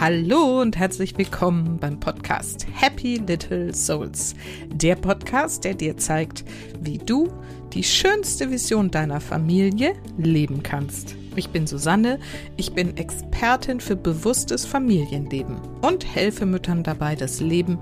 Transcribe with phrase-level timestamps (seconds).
[0.00, 4.34] Hallo und herzlich willkommen beim Podcast Happy Little Souls.
[4.72, 6.42] Der Podcast, der dir zeigt,
[6.80, 7.28] wie du
[7.74, 11.16] die schönste Vision deiner Familie leben kannst.
[11.36, 12.18] Ich bin Susanne,
[12.56, 17.76] ich bin Expertin für bewusstes Familienleben und helfe Müttern dabei, das Leben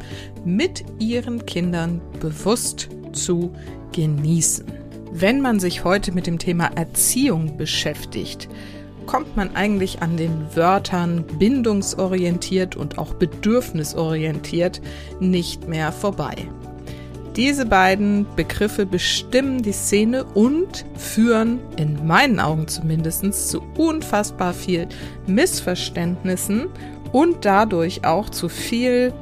[0.44, 3.52] mit ihren Kindern bewusst zu
[3.92, 4.66] genießen.
[5.12, 8.48] Wenn man sich heute mit dem Thema Erziehung beschäftigt,
[9.08, 14.82] kommt man eigentlich an den Wörtern bindungsorientiert und auch bedürfnisorientiert
[15.18, 16.34] nicht mehr vorbei.
[17.34, 24.88] Diese beiden Begriffe bestimmen die Szene und führen, in meinen Augen zumindest, zu unfassbar viel
[25.26, 26.66] Missverständnissen
[27.10, 29.14] und dadurch auch zu viel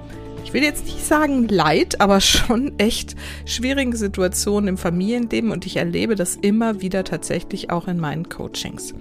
[0.45, 3.17] ich will jetzt nicht sagen Leid, aber schon echt
[3.47, 8.95] schwierige Situationen im Familienleben und ich erlebe das immer wieder tatsächlich auch in meinen Coachings.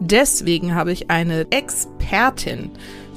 [0.00, 2.70] Deswegen habe ich eine Expertin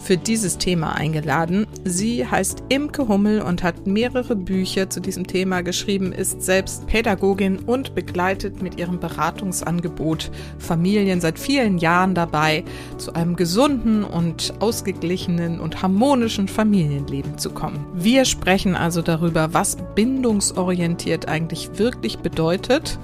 [0.04, 1.66] für dieses Thema eingeladen.
[1.86, 7.60] Sie heißt Imke Hummel und hat mehrere Bücher zu diesem Thema geschrieben, ist selbst Pädagogin
[7.60, 12.66] und begleitet mit ihrem Beratungsangebot Familien seit vielen Jahren dabei,
[12.98, 17.86] zu einem gesunden und ausgeglichenen und harmonischen Familienleben zu kommen.
[17.94, 23.00] Wir sprechen also darüber, was bindungsorientiert eigentlich wirklich bedeutet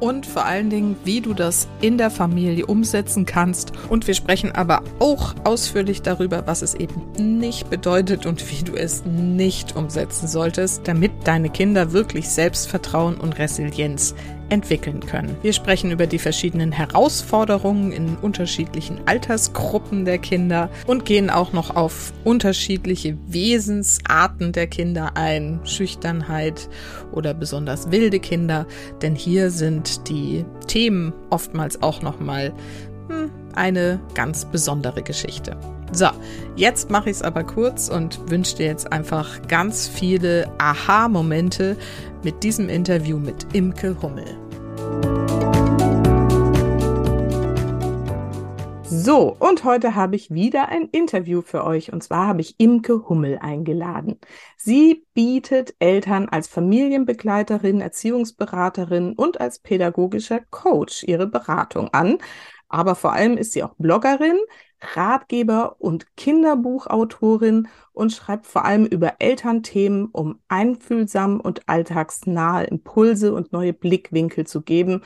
[0.00, 3.72] und vor allen Dingen, wie du das in der Familie umsetzen kannst.
[3.88, 8.74] Und wir sprechen aber auch ausführlich darüber, was es eben nicht bedeutet und wie du
[8.74, 14.14] es nicht umsetzen solltest, damit deine Kinder wirklich Selbstvertrauen und Resilienz
[14.48, 15.36] entwickeln können.
[15.42, 21.74] Wir sprechen über die verschiedenen Herausforderungen in unterschiedlichen Altersgruppen der Kinder und gehen auch noch
[21.74, 26.68] auf unterschiedliche Wesensarten der Kinder ein, Schüchternheit
[27.12, 28.66] oder besonders wilde Kinder,
[29.02, 32.52] denn hier sind die Themen oftmals auch noch mal
[33.08, 35.56] hm, eine ganz besondere Geschichte.
[35.92, 36.08] So,
[36.56, 41.76] jetzt mache ich es aber kurz und wünsche dir jetzt einfach ganz viele Aha-Momente
[42.24, 44.45] mit diesem Interview mit Imke Hummel.
[48.98, 51.92] So, und heute habe ich wieder ein Interview für euch.
[51.92, 54.18] Und zwar habe ich Imke Hummel eingeladen.
[54.56, 62.16] Sie bietet Eltern als Familienbegleiterin, Erziehungsberaterin und als pädagogischer Coach ihre Beratung an.
[62.70, 64.38] Aber vor allem ist sie auch Bloggerin,
[64.94, 73.52] Ratgeber und Kinderbuchautorin und schreibt vor allem über Elternthemen, um einfühlsam und alltagsnahe Impulse und
[73.52, 75.02] neue Blickwinkel zu geben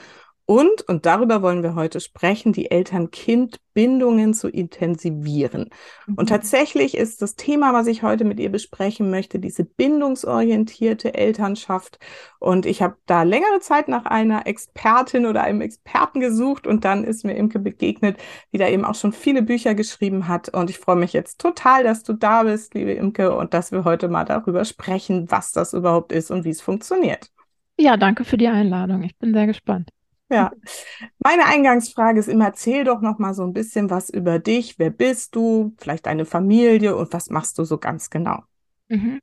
[0.51, 5.71] und, und darüber wollen wir heute sprechen, die Eltern-Kind-Bindungen zu intensivieren.
[6.09, 6.15] Mhm.
[6.15, 12.01] Und tatsächlich ist das Thema, was ich heute mit ihr besprechen möchte, diese bindungsorientierte Elternschaft.
[12.41, 17.05] Und ich habe da längere Zeit nach einer Expertin oder einem Experten gesucht und dann
[17.05, 18.19] ist mir Imke begegnet,
[18.53, 20.49] die da eben auch schon viele Bücher geschrieben hat.
[20.49, 23.85] Und ich freue mich jetzt total, dass du da bist, liebe Imke, und dass wir
[23.85, 27.31] heute mal darüber sprechen, was das überhaupt ist und wie es funktioniert.
[27.79, 29.05] Ja, danke für die Einladung.
[29.05, 29.91] Ich bin sehr gespannt.
[30.31, 30.53] Ja,
[31.25, 34.79] meine Eingangsfrage ist immer, erzähl doch noch mal so ein bisschen was über dich.
[34.79, 35.75] Wer bist du?
[35.79, 38.43] Vielleicht deine Familie und was machst du so ganz genau?
[38.89, 39.21] Mhm.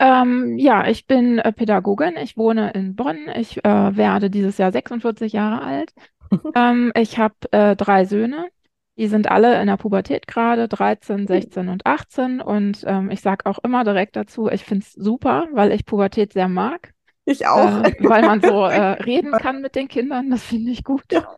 [0.00, 2.16] Ähm, ja, ich bin äh, Pädagogin.
[2.16, 3.28] Ich wohne in Bonn.
[3.36, 5.92] Ich äh, werde dieses Jahr 46 Jahre alt.
[6.54, 8.48] ähm, ich habe äh, drei Söhne.
[8.96, 12.40] Die sind alle in der Pubertät gerade, 13, 16 und 18.
[12.40, 16.34] Und ähm, ich sage auch immer direkt dazu, ich finde es super, weil ich Pubertät
[16.34, 16.92] sehr mag.
[17.24, 17.84] Ich auch.
[17.84, 21.04] Äh, weil man so äh, reden kann mit den Kindern, das finde ich gut.
[21.12, 21.36] Ja.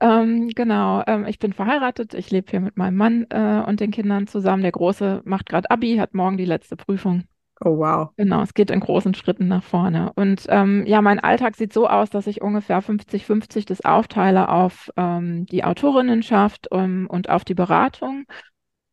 [0.00, 3.90] Ähm, genau, ähm, ich bin verheiratet, ich lebe hier mit meinem Mann äh, und den
[3.90, 4.62] Kindern zusammen.
[4.62, 7.24] Der Große macht gerade Abi, hat morgen die letzte Prüfung.
[7.64, 8.10] Oh wow.
[8.16, 10.12] Genau, es geht in großen Schritten nach vorne.
[10.16, 14.90] Und ähm, ja, mein Alltag sieht so aus, dass ich ungefähr 50-50 das aufteile auf
[14.96, 18.24] ähm, die Autorinnenschaft um, und auf die Beratung.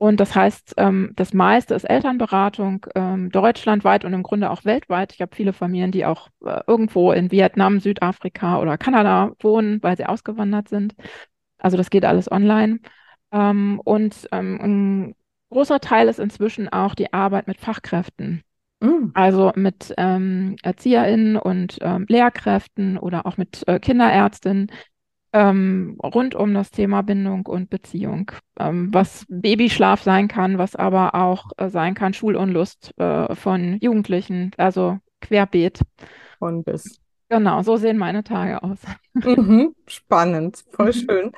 [0.01, 5.13] Und das heißt, ähm, das meiste ist Elternberatung, ähm, deutschlandweit und im Grunde auch weltweit.
[5.13, 9.95] Ich habe viele Familien, die auch äh, irgendwo in Vietnam, Südafrika oder Kanada wohnen, weil
[9.97, 10.95] sie ausgewandert sind.
[11.59, 12.79] Also das geht alles online.
[13.31, 15.15] Ähm, und ähm, ein
[15.51, 18.41] großer Teil ist inzwischen auch die Arbeit mit Fachkräften.
[18.79, 19.11] Mm.
[19.13, 24.71] Also mit ähm, ErzieherInnen und ähm, Lehrkräften oder auch mit äh, Kinderärztinnen,
[25.33, 31.15] ähm, rund um das Thema Bindung und Beziehung, ähm, was Babyschlaf sein kann, was aber
[31.15, 35.79] auch äh, sein kann Schulunlust äh, von Jugendlichen, also querbeet.
[36.39, 36.99] Von bis.
[37.29, 38.79] Genau, so sehen meine Tage aus.
[39.13, 40.93] Mhm, spannend, voll mhm.
[40.93, 41.31] schön.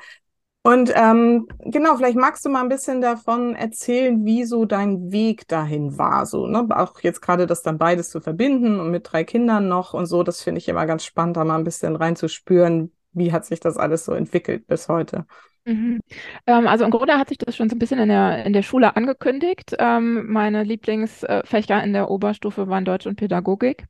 [0.66, 5.46] Und ähm, genau, vielleicht magst du mal ein bisschen davon erzählen, wie so dein Weg
[5.50, 6.26] dahin war.
[6.26, 6.66] So, ne?
[6.70, 10.24] Auch jetzt gerade das dann beides zu verbinden und mit drei Kindern noch und so,
[10.24, 13.78] das finde ich immer ganz spannend, da mal ein bisschen reinzuspüren, wie hat sich das
[13.78, 15.26] alles so entwickelt bis heute?
[15.66, 16.02] Mhm.
[16.46, 18.64] Ähm, also im Grunde hat sich das schon so ein bisschen in der, in der
[18.64, 19.76] Schule angekündigt.
[19.80, 23.86] Ähm, meine Lieblingsfächer in der Oberstufe waren Deutsch und Pädagogik.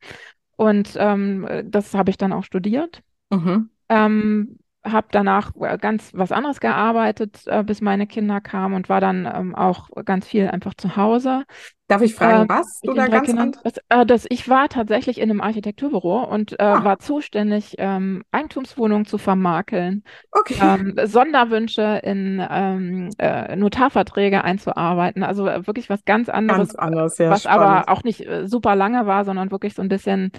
[0.55, 3.01] Und ähm, das habe ich dann auch studiert.
[3.31, 3.69] Mhm.
[3.89, 9.25] Ähm, habe danach ganz was anderes gearbeitet, äh, bis meine Kinder kamen und war dann
[9.33, 11.44] ähm, auch ganz viel einfach zu Hause.
[11.88, 13.51] Darf ich fragen, äh, was du da ganz Kindern.
[13.63, 18.24] Das, äh, das, ich war tatsächlich in einem Architekturbüro und äh, Ah, war zuständig, ähm,
[18.31, 20.56] Eigentumswohnungen zu vermakeln, okay.
[20.62, 25.24] ähm, Sonderwünsche in ähm, äh, Notarverträge einzuarbeiten.
[25.24, 27.83] Also äh, wirklich was ganz Ganz anderes, anders, ja, was spannend.
[27.85, 30.31] aber auch nicht äh, super lange war, sondern wirklich so ein bisschen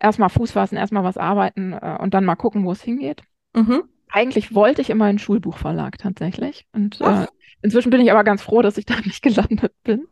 [0.00, 3.22] erstmal Fuß fassen, erstmal was arbeiten äh, und dann mal gucken, wo es hingeht.
[3.54, 3.82] Mhm.
[4.10, 6.66] Eigentlich wollte ich immer einen Schulbuchverlag tatsächlich.
[6.72, 7.26] Und äh,
[7.62, 10.06] inzwischen bin ich aber ganz froh, dass ich da nicht gelandet bin.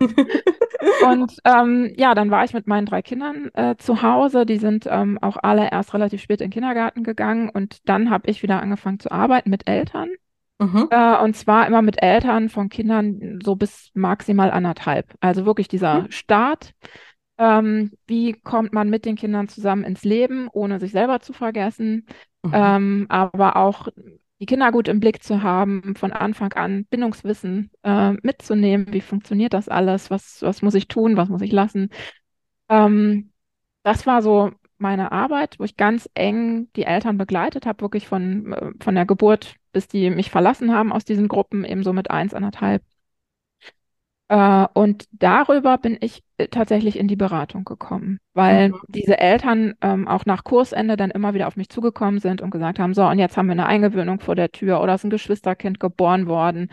[0.99, 4.47] Und ähm, ja, dann war ich mit meinen drei Kindern äh, zu Hause.
[4.47, 7.49] Die sind ähm, auch alle erst relativ spät in den Kindergarten gegangen.
[7.49, 10.11] Und dann habe ich wieder angefangen zu arbeiten mit Eltern.
[10.59, 10.89] Mhm.
[10.91, 15.15] Äh, und zwar immer mit Eltern von Kindern so bis maximal anderthalb.
[15.21, 16.11] Also wirklich dieser Mhm.
[16.11, 16.73] Start.
[17.39, 22.07] Ähm, wie kommt man mit den Kindern zusammen ins Leben, ohne sich selber zu vergessen?
[22.43, 22.53] Mhm.
[22.55, 23.89] Ähm, aber auch
[24.41, 28.93] die Kinder gut im Blick zu haben, von Anfang an Bindungswissen äh, mitzunehmen.
[28.93, 30.11] Wie funktioniert das alles?
[30.11, 31.17] Was, was muss ich tun?
[31.17, 31.91] Was muss ich lassen?
[32.69, 33.33] Ähm,
[33.83, 38.53] das war so meine Arbeit, wo ich ganz eng die Eltern begleitet habe, wirklich von,
[38.53, 42.11] äh, von der Geburt, bis die mich verlassen haben aus diesen Gruppen, eben so mit
[42.11, 42.83] eins, anderthalb.
[44.29, 48.81] Äh, und darüber bin ich äh, tatsächlich in die Beratung gekommen, weil Mhm.
[48.89, 52.79] diese Eltern ähm, auch nach Kursende dann immer wieder auf mich zugekommen sind und gesagt
[52.79, 55.79] haben, so, und jetzt haben wir eine Eingewöhnung vor der Tür oder ist ein Geschwisterkind
[55.81, 56.71] geboren worden.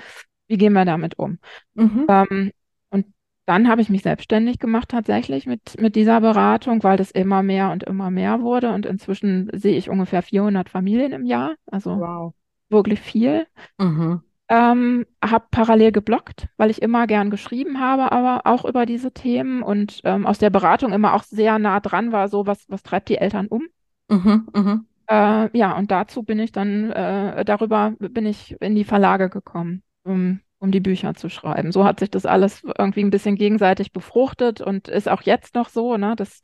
[0.47, 1.39] Wie gehen wir damit um?
[1.75, 2.07] Mhm.
[2.07, 2.51] Ähm,
[2.89, 3.07] und
[3.45, 7.71] dann habe ich mich selbstständig gemacht tatsächlich mit, mit dieser Beratung, weil das immer mehr
[7.71, 8.71] und immer mehr wurde.
[8.73, 12.33] Und inzwischen sehe ich ungefähr 400 Familien im Jahr, also Wow.
[12.69, 13.47] wirklich viel.
[13.79, 14.23] Mhm.
[14.53, 19.63] Ähm, habe parallel gebloggt, weil ich immer gern geschrieben habe, aber auch über diese Themen
[19.63, 23.09] und ähm, aus der Beratung immer auch sehr nah dran war, so was, was treibt
[23.09, 23.63] die Eltern um.
[24.09, 24.47] Mhm.
[24.53, 24.85] Mhm.
[25.09, 29.81] Äh, ja, und dazu bin ich dann, äh, darüber bin ich in die Verlage gekommen,
[30.03, 31.71] um, um die Bücher zu schreiben.
[31.71, 35.69] So hat sich das alles irgendwie ein bisschen gegenseitig befruchtet und ist auch jetzt noch
[35.69, 36.41] so, ne, dass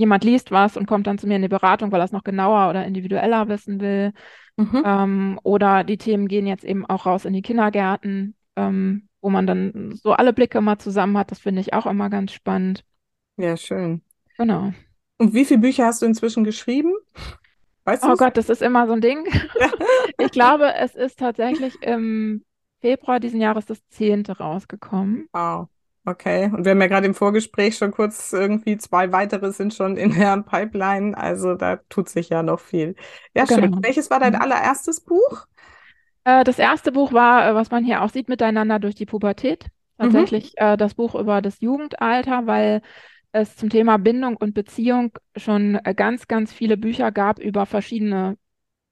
[0.00, 2.24] jemand liest was und kommt dann zu mir in die Beratung, weil er es noch
[2.24, 4.12] genauer oder individueller wissen will.
[4.56, 4.82] Mhm.
[4.84, 9.46] Ähm, oder die Themen gehen jetzt eben auch raus in die Kindergärten, ähm, wo man
[9.46, 11.30] dann so alle Blicke mal zusammen hat.
[11.30, 12.84] Das finde ich auch immer ganz spannend.
[13.36, 14.02] Ja, schön.
[14.38, 14.72] Genau.
[15.18, 16.94] Und wie viele Bücher hast du inzwischen geschrieben?
[17.84, 18.14] Weißt Oh?
[18.16, 19.26] Gott, das ist immer so ein Ding.
[19.58, 19.70] Ja.
[20.22, 22.44] Ich glaube, es ist tatsächlich im
[22.80, 25.28] Februar diesen Jahres das zehnte rausgekommen.
[25.32, 25.68] Wow.
[26.06, 26.46] Okay.
[26.46, 30.12] Und wir haben ja gerade im Vorgespräch schon kurz irgendwie zwei weitere sind schon in
[30.14, 31.16] der Pipeline.
[31.16, 32.96] Also da tut sich ja noch viel.
[33.34, 33.70] Ja, schön.
[33.70, 33.82] Genau.
[33.82, 34.40] Welches war dein Mhm.
[34.40, 35.46] allererstes Buch?
[36.24, 39.66] Äh, das erste Buch war, äh, was man hier auch sieht, Miteinander durch die Pubertät.
[40.00, 40.30] Mhm.
[40.30, 42.82] Tatsächlich äh, das Buch über das Jugendalter, weil
[43.32, 48.36] es zum Thema Bindung und Beziehung schon äh, ganz, ganz viele Bücher gab über verschiedene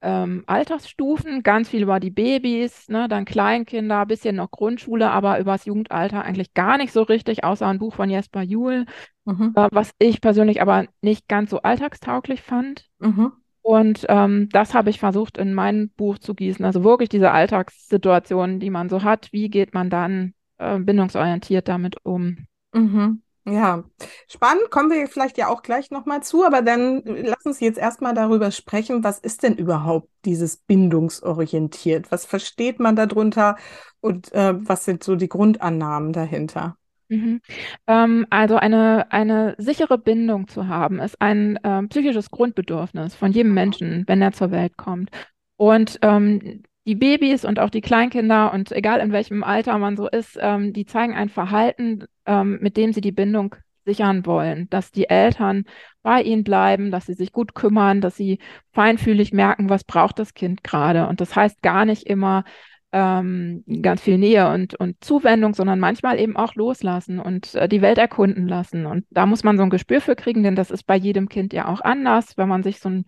[0.01, 5.53] ähm, Altersstufen, ganz viel über die Babys, ne, dann Kleinkinder, bisschen noch Grundschule, aber über
[5.53, 8.85] das Jugendalter eigentlich gar nicht so richtig, außer ein Buch von Jesper Juhl,
[9.25, 9.53] Mhm.
[9.55, 12.85] äh, was ich persönlich aber nicht ganz so alltagstauglich fand.
[12.99, 13.31] Mhm.
[13.61, 16.63] Und ähm, das habe ich versucht in mein Buch zu gießen.
[16.65, 19.31] Also wirklich diese Alltagssituationen, die man so hat.
[19.31, 22.47] Wie geht man dann äh, bindungsorientiert damit um?
[22.73, 23.21] Mhm.
[23.45, 23.83] Ja,
[24.27, 28.13] spannend, kommen wir vielleicht ja auch gleich nochmal zu, aber dann lass uns jetzt erstmal
[28.13, 32.11] darüber sprechen, was ist denn überhaupt dieses bindungsorientiert?
[32.11, 33.55] Was versteht man darunter
[34.01, 36.75] und äh, was sind so die Grundannahmen dahinter?
[37.07, 37.41] Mhm.
[37.87, 43.53] Ähm, also eine, eine sichere Bindung zu haben, ist ein ähm, psychisches Grundbedürfnis von jedem
[43.53, 45.09] Menschen, wenn er zur Welt kommt.
[45.57, 50.09] Und ähm, die Babys und auch die Kleinkinder und egal in welchem Alter man so
[50.09, 53.55] ist, ähm, die zeigen ein Verhalten, ähm, mit dem sie die Bindung
[53.85, 55.65] sichern wollen, dass die Eltern
[56.01, 58.39] bei ihnen bleiben, dass sie sich gut kümmern, dass sie
[58.73, 61.05] feinfühlig merken, was braucht das Kind gerade.
[61.05, 62.43] Und das heißt gar nicht immer,
[62.91, 67.83] ähm, ganz viel Nähe und, und Zuwendung, sondern manchmal eben auch loslassen und äh, die
[67.83, 68.87] Welt erkunden lassen.
[68.87, 71.53] Und da muss man so ein Gespür für kriegen, denn das ist bei jedem Kind
[71.53, 72.35] ja auch anders.
[72.35, 73.05] Wenn man sich so ein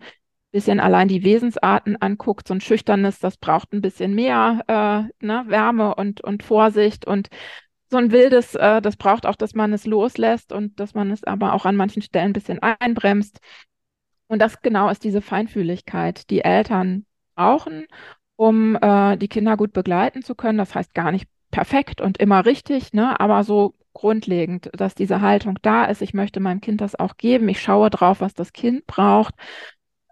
[0.52, 5.44] bisschen allein die Wesensarten anguckt, so ein schüchternes, das braucht ein bisschen mehr äh, ne,
[5.48, 7.28] Wärme und, und Vorsicht und
[7.90, 11.24] so ein wildes, äh, das braucht auch, dass man es loslässt und dass man es
[11.24, 13.38] aber auch an manchen Stellen ein bisschen einbremst.
[14.26, 17.04] Und das genau ist diese Feinfühligkeit, die Eltern
[17.34, 17.86] brauchen,
[18.36, 20.58] um äh, die Kinder gut begleiten zu können.
[20.58, 25.58] Das heißt gar nicht perfekt und immer richtig, ne, aber so grundlegend, dass diese Haltung
[25.62, 26.00] da ist.
[26.00, 27.48] Ich möchte meinem Kind das auch geben.
[27.50, 29.34] Ich schaue drauf, was das Kind braucht.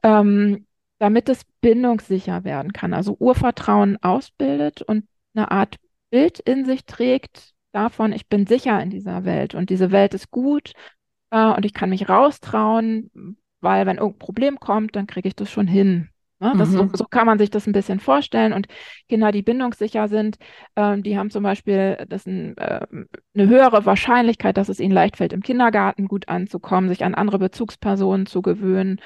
[0.03, 0.67] Ähm,
[0.99, 5.77] damit es bindungssicher werden kann, also Urvertrauen ausbildet und eine Art
[6.11, 10.31] Bild in sich trägt davon, ich bin sicher in dieser Welt und diese Welt ist
[10.31, 10.73] gut
[11.31, 13.11] äh, und ich kann mich raustrauen,
[13.61, 16.11] weil wenn irgendein Problem kommt, dann kriege ich das schon hin.
[16.41, 16.55] Ne?
[16.57, 16.77] Das, mhm.
[16.77, 18.53] so, so, kann man sich das ein bisschen vorstellen.
[18.53, 18.67] Und
[19.09, 20.39] Kinder, die bindungssicher sind,
[20.75, 22.87] äh, die haben zum Beispiel das ein, äh,
[23.35, 27.39] eine höhere Wahrscheinlichkeit, dass es ihnen leicht fällt, im Kindergarten gut anzukommen, sich an andere
[27.39, 29.01] Bezugspersonen zu gewöhnen,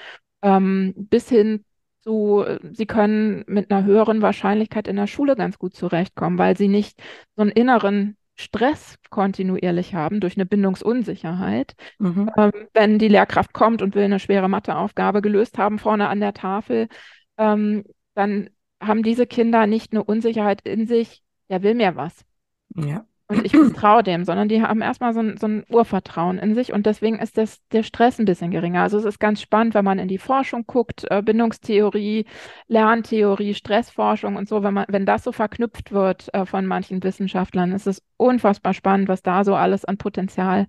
[0.45, 1.65] ähm, bis hin
[2.03, 6.69] zu, sie können mit einer höheren Wahrscheinlichkeit in der Schule ganz gut zurechtkommen, weil sie
[6.69, 7.03] nicht
[7.35, 11.75] so einen inneren Stress kontinuierlich haben durch eine Bindungsunsicherheit.
[11.99, 12.31] Mhm.
[12.37, 16.35] Ähm, wenn die Lehrkraft kommt und will eine schwere Matheaufgabe gelöst haben vorne an der
[16.35, 16.89] Tafel,
[17.39, 17.85] ähm,
[18.15, 22.25] dann haben diese Kinder nicht eine Unsicherheit in sich, der will mir was.
[22.77, 23.07] Ja.
[23.27, 26.75] Und ich vertraue dem, sondern die haben erstmal so ein, so ein Urvertrauen in sich
[26.75, 28.83] und deswegen ist das, der Stress ein bisschen geringer.
[28.83, 32.27] Also es ist ganz spannend, wenn man in die Forschung guckt, äh, Bindungstheorie,
[32.69, 37.73] Lerntheorie, Stressforschung und so, wenn man, wenn das so verknüpft wird äh, von manchen Wissenschaftlern,
[37.73, 40.67] ist es unfassbar spannend, was da so alles an Potenzial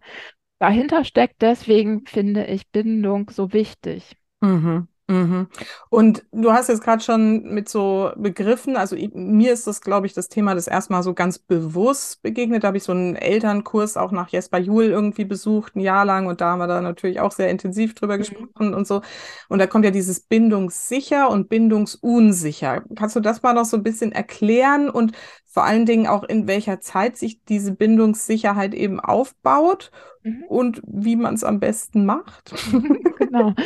[0.60, 1.42] dahinter steckt.
[1.42, 4.16] Deswegen finde ich Bindung so wichtig.
[4.40, 4.88] Mhm.
[5.08, 5.48] Mhm.
[5.90, 10.08] Und du hast jetzt gerade schon mit so Begriffen, also ich, mir ist das, glaube
[10.08, 12.64] ich, das Thema das erstmal so ganz bewusst begegnet.
[12.64, 16.26] Da habe ich so einen Elternkurs auch nach Jesper Juhl irgendwie besucht, ein Jahr lang,
[16.26, 18.20] und da haben wir da natürlich auch sehr intensiv drüber mhm.
[18.20, 19.02] gesprochen und so.
[19.48, 22.84] Und da kommt ja dieses bindungssicher und bindungsunsicher.
[22.96, 25.12] Kannst du das mal noch so ein bisschen erklären und
[25.56, 29.90] vor allen Dingen auch in welcher Zeit sich diese Bindungssicherheit eben aufbaut
[30.22, 30.44] mhm.
[30.50, 32.54] und wie man es am besten macht.
[33.20, 33.54] genau.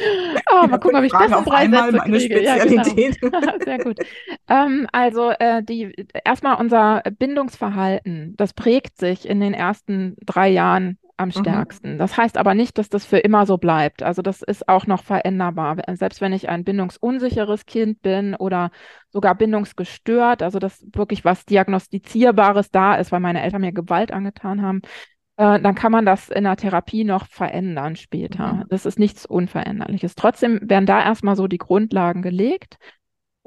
[0.52, 2.36] Oh, mal gucken, ob ich das in drei Sätze meine kriege.
[2.36, 3.18] Spezialität.
[3.22, 3.58] Ja, genau.
[3.66, 4.00] Sehr gut.
[4.48, 11.00] Ähm, also äh, die erstmal unser Bindungsverhalten, das prägt sich in den ersten drei Jahren
[11.20, 11.34] am mhm.
[11.34, 11.94] stärksten.
[11.94, 11.98] Mhm.
[11.98, 14.04] Das heißt aber nicht, dass das für immer so bleibt.
[14.04, 15.78] Also das ist auch noch veränderbar.
[15.94, 18.72] Selbst wenn ich ein bindungsunsicheres Kind bin oder
[19.10, 24.62] sogar bindungsgestört, also dass wirklich was Diagnostizierbares da ist, weil meine Eltern mir Gewalt angetan
[24.62, 24.82] haben,
[25.36, 28.54] äh, dann kann man das in der Therapie noch verändern später.
[28.54, 28.64] Mhm.
[28.70, 30.16] Das ist nichts Unveränderliches.
[30.16, 32.78] Trotzdem werden da erstmal so die Grundlagen gelegt.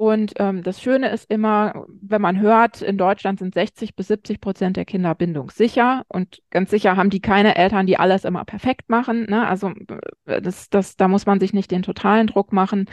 [0.03, 4.41] Und ähm, das Schöne ist immer, wenn man hört, in Deutschland sind 60 bis 70
[4.41, 8.89] Prozent der Kinder bindungssicher und ganz sicher haben die keine Eltern, die alles immer perfekt
[8.89, 9.27] machen.
[9.29, 9.47] Ne?
[9.47, 9.71] Also
[10.25, 12.89] äh, das, das, da muss man sich nicht den totalen Druck machen.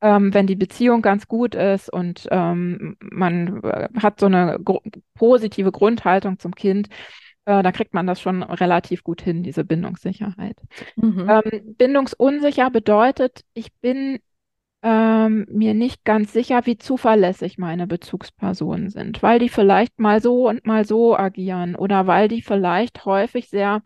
[0.00, 4.78] Ähm, wenn die Beziehung ganz gut ist und ähm, man äh, hat so eine gr
[5.14, 6.86] positive Grundhaltung zum Kind,
[7.46, 10.60] äh, da kriegt man das schon relativ gut hin, diese Bindungssicherheit.
[10.94, 11.28] Mhm.
[11.28, 14.20] Ähm, bindungsunsicher bedeutet, ich bin
[14.84, 20.46] ähm, mir nicht ganz sicher, wie zuverlässig meine Bezugspersonen sind, weil die vielleicht mal so
[20.46, 23.82] und mal so agieren oder weil die vielleicht häufig sehr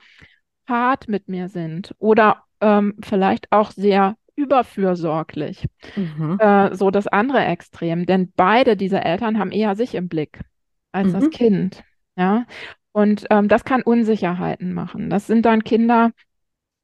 [0.66, 5.66] hart mit mir sind oder ähm, vielleicht auch sehr überfürsorglich.
[5.94, 6.36] Mhm.
[6.40, 10.40] Äh, so das andere Extrem, denn beide diese Eltern haben eher sich im Blick
[10.90, 11.12] als mhm.
[11.12, 11.84] das Kind.
[12.16, 12.44] Ja,
[12.90, 15.10] und ähm, das kann Unsicherheiten machen.
[15.10, 16.10] Das sind dann Kinder,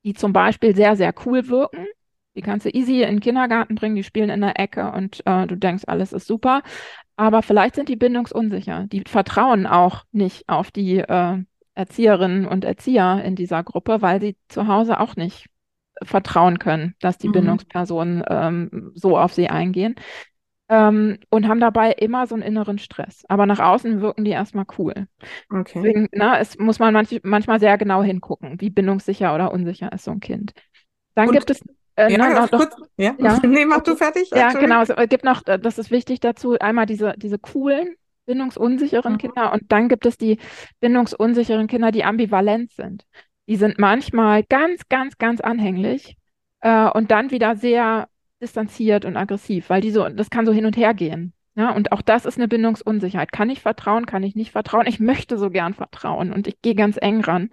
[0.04, 1.86] die zum Beispiel sehr, sehr cool wirken,
[2.34, 5.46] die kannst du easy in den Kindergarten bringen, die spielen in der Ecke und äh,
[5.46, 6.62] du denkst, alles ist super.
[7.16, 8.86] Aber vielleicht sind die bindungsunsicher.
[8.88, 11.38] Die vertrauen auch nicht auf die äh,
[11.74, 15.46] Erzieherinnen und Erzieher in dieser Gruppe, weil sie zu Hause auch nicht
[16.02, 17.32] vertrauen können, dass die mhm.
[17.32, 19.94] Bindungspersonen ähm, so auf sie eingehen.
[20.68, 23.24] Ähm, und haben dabei immer so einen inneren Stress.
[23.28, 25.06] Aber nach außen wirken die erstmal cool.
[25.50, 25.72] Okay.
[25.74, 30.04] Deswegen, na, es muss man manch, manchmal sehr genau hingucken, wie bindungssicher oder unsicher ist
[30.04, 30.54] so ein Kind.
[31.14, 31.60] Dann und gibt es
[31.96, 32.76] äh, ja, nein, doch, kurz.
[32.96, 33.14] Ja?
[33.18, 33.38] ja.
[33.46, 34.30] nee, mach du fertig.
[34.30, 34.82] Ja, genau.
[34.82, 37.94] Es gibt noch, äh, das ist wichtig dazu, einmal diese, diese coolen,
[38.26, 39.18] bindungsunsicheren mhm.
[39.18, 40.38] Kinder und dann gibt es die
[40.80, 43.04] bindungsunsicheren Kinder, die ambivalent sind.
[43.46, 46.16] Die sind manchmal ganz, ganz, ganz anhänglich
[46.60, 48.08] äh, und dann wieder sehr
[48.40, 51.32] distanziert und aggressiv, weil die so, das kann so hin und her gehen.
[51.56, 53.30] Ja, und auch das ist eine Bindungsunsicherheit.
[53.30, 54.86] Kann ich vertrauen, kann ich nicht vertrauen?
[54.88, 57.50] Ich möchte so gern vertrauen und ich gehe ganz eng ran.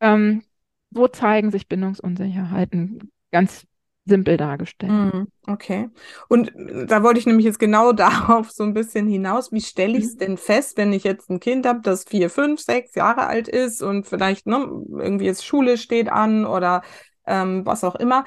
[0.00, 0.42] Ähm,
[0.90, 3.12] wo zeigen sich Bindungsunsicherheiten?
[3.30, 3.67] Ganz
[4.08, 4.92] simpel dargestellt.
[4.92, 5.88] Mhm, okay.
[6.28, 6.52] Und
[6.86, 9.52] da wollte ich nämlich jetzt genau darauf so ein bisschen hinaus.
[9.52, 10.18] Wie stelle ich es mhm.
[10.18, 13.82] denn fest, wenn ich jetzt ein Kind habe, das vier, fünf, sechs Jahre alt ist
[13.82, 14.56] und vielleicht ne,
[14.90, 16.82] irgendwie jetzt Schule steht an oder
[17.26, 18.24] ähm, was auch immer.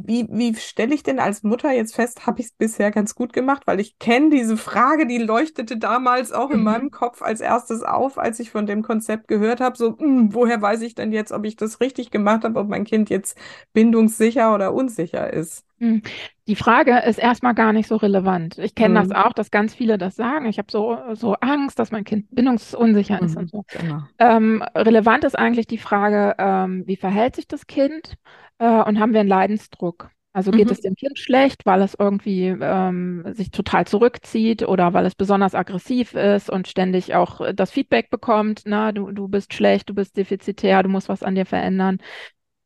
[0.00, 3.32] Wie, wie stelle ich denn als Mutter jetzt fest, habe ich es bisher ganz gut
[3.32, 3.64] gemacht?
[3.66, 6.64] Weil ich kenne diese Frage, die leuchtete damals auch in mhm.
[6.64, 9.76] meinem Kopf als erstes auf, als ich von dem Konzept gehört habe.
[9.76, 12.68] So, mh, hm, woher weiß ich denn jetzt, ob ich das richtig gemacht habe, ob
[12.68, 13.36] mein Kind jetzt
[13.72, 15.64] bindungssicher oder unsicher ist?
[15.80, 16.02] Hm.
[16.46, 18.58] Die Frage ist erstmal gar nicht so relevant.
[18.58, 19.08] Ich kenne mhm.
[19.08, 20.46] das auch, dass ganz viele das sagen.
[20.46, 23.42] Ich habe so, so Angst, dass mein Kind bindungsunsicher ist mhm.
[23.42, 23.64] und so.
[23.68, 24.02] Genau.
[24.18, 28.16] Ähm, relevant ist eigentlich die Frage, ähm, wie verhält sich das Kind?
[28.58, 30.10] Äh, und haben wir einen Leidensdruck.
[30.32, 30.70] Also geht Mhm.
[30.70, 35.54] es dem Kind schlecht, weil es irgendwie ähm, sich total zurückzieht oder weil es besonders
[35.54, 39.94] aggressiv ist und ständig auch äh, das Feedback bekommt, na, du, du bist schlecht, du
[39.94, 41.98] bist defizitär, du musst was an dir verändern.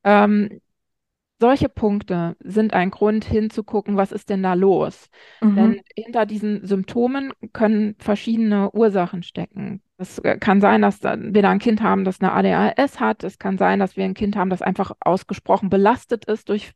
[0.05, 0.61] Ähm,
[1.43, 5.11] solche Punkte sind ein Grund hinzugucken, was ist denn da los?
[5.41, 5.57] Mhm.
[5.57, 9.83] Denn hinter diesen Symptomen können verschiedene Ursachen stecken.
[9.99, 13.25] Es äh, kann sein, dass da- wir da ein Kind haben, das eine ADHS hat.
[13.25, 16.73] Es kann sein, dass wir ein Kind haben, das einfach ausgesprochen belastet ist durch,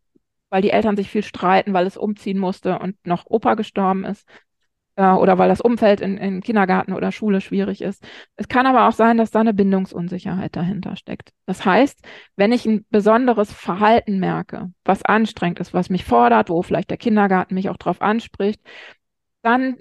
[0.50, 4.28] weil die Eltern sich viel streiten, weil es umziehen musste und noch Opa gestorben ist
[4.96, 8.02] äh, oder weil das Umfeld in, in Kindergarten oder Schule schwierig ist.
[8.36, 11.32] Es kann aber auch sein, dass da eine Bindungsunsicherheit dahinter steckt.
[11.46, 12.00] Das heißt,
[12.34, 16.96] wenn ich ein besonderes Verhalten merke, was anstrengend ist, was mich fordert, wo vielleicht der
[16.96, 18.60] Kindergarten mich auch drauf anspricht,
[19.42, 19.76] dann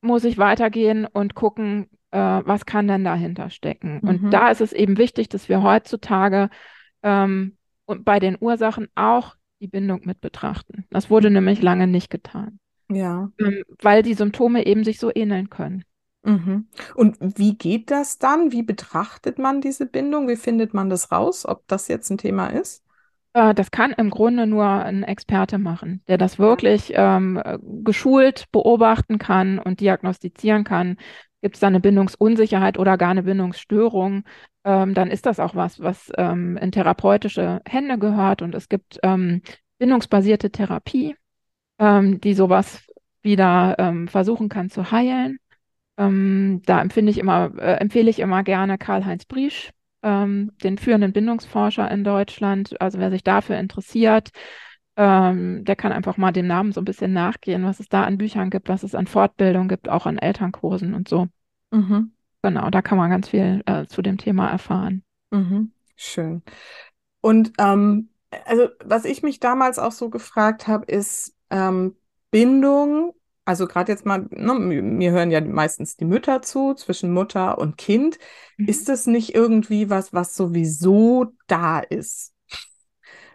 [0.00, 4.00] muss ich weitergehen und gucken, äh, was kann denn dahinter stecken.
[4.00, 4.30] Und Mhm.
[4.30, 6.50] da ist es eben wichtig, dass wir heutzutage
[7.02, 10.84] ähm, und bei den Ursachen auch die Bindung mit betrachten.
[10.90, 13.30] Das wurde nämlich lange nicht getan Ja.
[13.38, 15.84] ähm, weil die Symptome eben sich so ähneln können.
[16.24, 16.68] Mhm.
[16.94, 18.52] Und wie geht das dann?
[18.52, 20.28] Wie betrachtet man diese Bindung?
[20.28, 22.84] Wie findet man das raus, ob das jetzt ein Thema ist?
[23.32, 28.46] Äh, das kann im Grunde nur ein Experte machen, der das wirklich ähm, äh, geschult
[28.52, 30.96] beobachten kann und diagnostizieren kann.
[31.40, 34.24] Gibt es da eine Bindungsunsicherheit oder gar eine Bindungsstörung?
[34.64, 38.42] Ähm, dann ist das auch was, was ähm, in therapeutische Hände gehört.
[38.42, 39.42] Und es gibt ähm,
[39.78, 41.14] bindungsbasierte Therapie,
[41.78, 42.82] ähm, die sowas
[43.22, 45.38] wieder ähm, versuchen kann zu heilen.
[45.96, 51.12] Ähm, da empfinde ich immer, äh, empfehle ich immer gerne Karl-Heinz Briesch, ähm, den führenden
[51.12, 52.80] Bindungsforscher in Deutschland.
[52.80, 54.30] Also wer sich dafür interessiert,
[54.96, 58.18] ähm, der kann einfach mal dem Namen so ein bisschen nachgehen, was es da an
[58.18, 61.28] Büchern gibt, was es an Fortbildung gibt, auch an Elternkursen und so.
[61.70, 62.12] Mhm.
[62.42, 65.02] Genau, da kann man ganz viel äh, zu dem Thema erfahren.
[65.30, 65.72] Mhm.
[65.96, 66.42] Schön.
[67.20, 68.10] Und ähm,
[68.44, 71.96] also was ich mich damals auch so gefragt habe, ist ähm,
[72.30, 73.14] Bindung,
[73.44, 77.78] also gerade jetzt mal, ne, mir hören ja meistens die Mütter zu, zwischen Mutter und
[77.78, 78.18] Kind.
[78.56, 78.68] Mhm.
[78.68, 82.34] Ist das nicht irgendwie was, was sowieso da ist?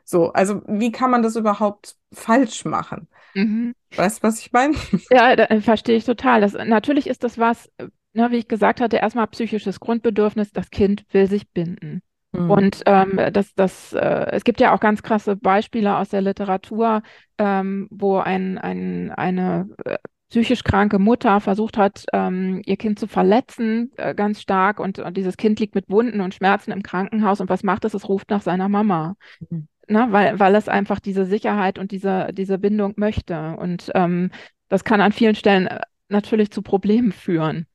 [0.05, 3.07] So, also wie kann man das überhaupt falsch machen?
[3.33, 3.73] Mhm.
[3.95, 4.75] Weißt du, was ich meine?
[5.09, 6.41] Ja, äh, verstehe ich total.
[6.41, 10.69] Das, natürlich ist das was, äh, ne, wie ich gesagt hatte, erstmal psychisches Grundbedürfnis, das
[10.69, 12.01] Kind will sich binden.
[12.33, 12.51] Mhm.
[12.51, 17.01] Und ähm, das, das, äh, es gibt ja auch ganz krasse Beispiele aus der Literatur,
[17.37, 19.97] ähm, wo ein, ein, eine äh,
[20.29, 24.79] psychisch kranke Mutter versucht hat, ähm, ihr Kind zu verletzen, äh, ganz stark.
[24.79, 27.39] Und, und dieses Kind liegt mit Wunden und Schmerzen im Krankenhaus.
[27.39, 27.93] Und was macht es?
[27.93, 29.15] Es ruft nach seiner Mama.
[29.49, 29.67] Mhm.
[29.87, 33.55] Ne, weil, weil es einfach diese Sicherheit und diese, diese Bindung möchte.
[33.57, 34.31] Und ähm,
[34.69, 37.67] das kann an vielen Stellen äh, natürlich zu Problemen führen.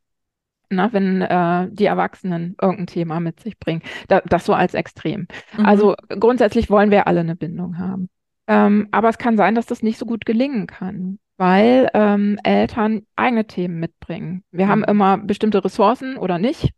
[0.70, 3.82] Na, wenn äh, die Erwachsenen irgendein Thema mit sich bringen.
[4.08, 5.26] Da, das so als Extrem.
[5.56, 5.64] Mhm.
[5.64, 8.08] Also grundsätzlich wollen wir alle eine Bindung haben.
[8.46, 13.02] Ähm, aber es kann sein, dass das nicht so gut gelingen kann, weil ähm, Eltern
[13.16, 14.42] eigene Themen mitbringen.
[14.50, 14.86] Wir haben Mhm.
[14.88, 16.70] immer bestimmte Ressourcen oder nicht.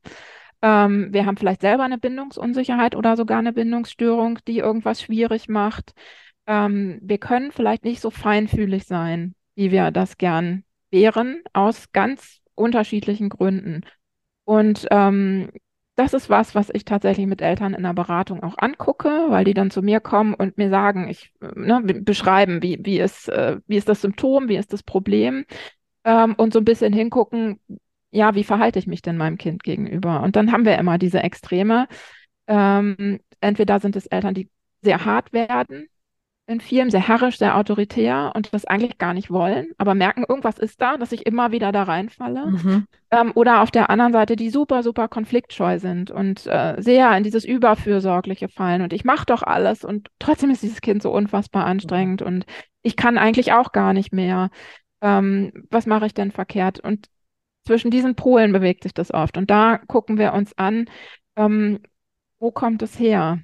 [0.62, 5.92] Ähm, wir haben vielleicht selber eine Bindungsunsicherheit oder sogar eine Bindungsstörung, die irgendwas schwierig macht.
[6.46, 12.39] Ähm, wir können vielleicht nicht so feinfühlig sein, wie wir das gern wären, aus ganz
[12.61, 13.83] unterschiedlichen Gründen.
[14.44, 15.51] Und ähm,
[15.96, 19.55] das ist was, was ich tatsächlich mit Eltern in der Beratung auch angucke, weil die
[19.55, 23.59] dann zu mir kommen und mir sagen, ich ne, be- beschreiben, wie, wie ist, äh,
[23.66, 25.44] wie ist das Symptom, wie ist das Problem
[26.05, 27.61] ähm, und so ein bisschen hingucken,
[28.12, 30.23] ja, wie verhalte ich mich denn meinem Kind gegenüber?
[30.23, 31.87] Und dann haben wir immer diese Extreme.
[32.46, 34.51] Ähm, entweder sind es Eltern, die
[34.83, 35.88] sehr hart werden
[36.51, 40.59] in vielem, sehr herrisch, sehr autoritär und das eigentlich gar nicht wollen, aber merken, irgendwas
[40.59, 42.47] ist da, dass ich immer wieder da reinfalle.
[42.47, 42.87] Mhm.
[43.13, 47.23] Ähm, oder auf der anderen Seite, die super, super konfliktscheu sind und äh, sehr in
[47.25, 48.83] dieses Überfürsorgliche fallen.
[48.83, 52.45] Und ich mache doch alles und trotzdem ist dieses Kind so unfassbar anstrengend und
[52.83, 54.51] ich kann eigentlich auch gar nicht mehr.
[55.03, 56.81] Ähm, was mache ich denn verkehrt?
[56.81, 57.07] Und
[57.67, 59.37] zwischen diesen Polen bewegt sich das oft.
[59.37, 60.87] Und da gucken wir uns an,
[61.37, 61.81] ähm,
[62.39, 63.41] wo kommt es her?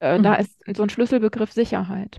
[0.00, 0.40] Äh, da Mhm.
[0.40, 2.18] ist so ein Schlüsselbegriff Sicherheit.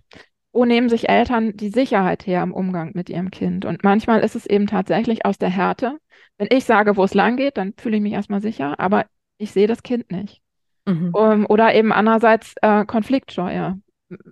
[0.54, 3.66] Wo nehmen sich Eltern die Sicherheit her im Umgang mit ihrem Kind?
[3.66, 5.98] Und manchmal ist es eben tatsächlich aus der Härte.
[6.38, 9.06] Wenn ich sage, wo es lang geht, dann fühle ich mich erstmal sicher, aber
[9.38, 10.42] ich sehe das Kind nicht.
[10.86, 11.14] Mhm.
[11.18, 13.80] Ähm, oder eben andererseits äh, Konfliktscheue.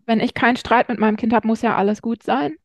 [0.05, 2.55] Wenn ich keinen Streit mit meinem Kind habe, muss ja alles gut sein.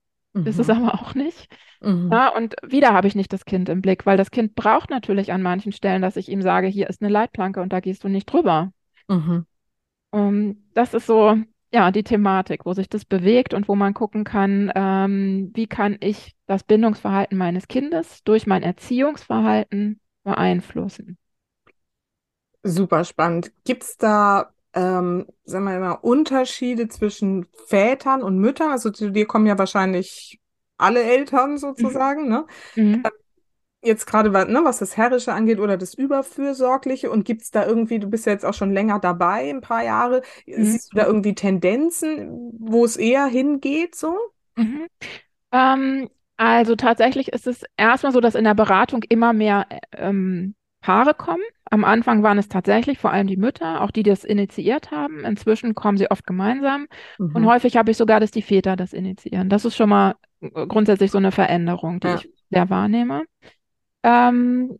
[0.45, 0.75] Ist es Mhm.
[0.75, 1.47] aber auch nicht.
[1.81, 2.11] Mhm.
[2.11, 5.33] Ja, und wieder habe ich nicht das Kind im Blick, weil das Kind braucht natürlich
[5.33, 8.09] an manchen Stellen, dass ich ihm sage, hier ist eine Leitplanke und da gehst du
[8.09, 8.73] nicht drüber.
[9.09, 9.47] Mhm.
[10.12, 11.37] Ähm, das ist so,
[11.75, 15.97] ja, die Thematik, wo sich das bewegt und wo man gucken kann, ähm, wie kann
[15.99, 21.19] ich das Bindungsverhalten meines Kindes durch mein Erziehungsverhalten beeinflussen.
[22.63, 23.53] Super spannend.
[23.65, 28.71] Gibt es da ähm, sagen wir mal, Unterschiede zwischen Vätern und Müttern?
[28.71, 30.41] Also zu dir kommen ja wahrscheinlich
[30.77, 32.29] alle Eltern sozusagen, mhm.
[32.29, 32.47] ne?
[32.77, 33.03] Mhm.
[33.85, 37.99] Jetzt gerade, ne, was das Herrische angeht oder das Überfürsorgliche und gibt es da irgendwie,
[37.99, 40.64] du bist ja jetzt auch schon länger dabei, ein paar Jahre, mhm.
[40.64, 44.16] siehst du da irgendwie Tendenzen, wo es eher hingeht so?
[44.57, 44.87] Mhm.
[45.53, 51.14] Ähm, also tatsächlich ist es erstmal so, dass in der Beratung immer mehr ähm, Paare
[51.14, 51.42] kommen.
[51.70, 55.25] Am Anfang waren es tatsächlich vor allem die Mütter, auch die, die das initiiert haben.
[55.25, 56.87] Inzwischen kommen sie oft gemeinsam.
[57.18, 57.35] Mhm.
[57.35, 59.49] Und häufig habe ich sogar, dass die Väter das initiieren.
[59.49, 62.16] Das ist schon mal äh, grundsätzlich so eine Veränderung, die ja.
[62.16, 63.25] ich sehr wahrnehme.
[64.05, 64.79] Ähm,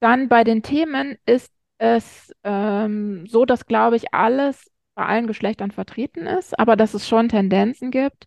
[0.00, 5.70] dann bei den Themen ist es ähm, so, dass, glaube ich, alles bei allen Geschlechtern
[5.70, 8.26] vertreten ist, aber dass es schon Tendenzen gibt,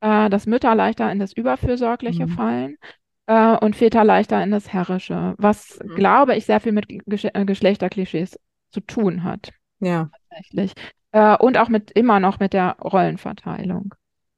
[0.00, 2.30] äh, dass Mütter leichter in das Überfürsorgliche mhm.
[2.30, 2.78] fallen
[3.26, 5.96] äh, und Väter leichter in das Herrische, was, mhm.
[5.96, 8.38] glaube ich, sehr viel mit Gesch äh, Geschlechterklischees
[8.70, 9.50] zu tun hat.
[9.80, 10.10] Ja.
[10.30, 10.72] Tatsächlich.
[11.10, 13.94] Äh, und auch mit immer noch mit der Rollenverteilung.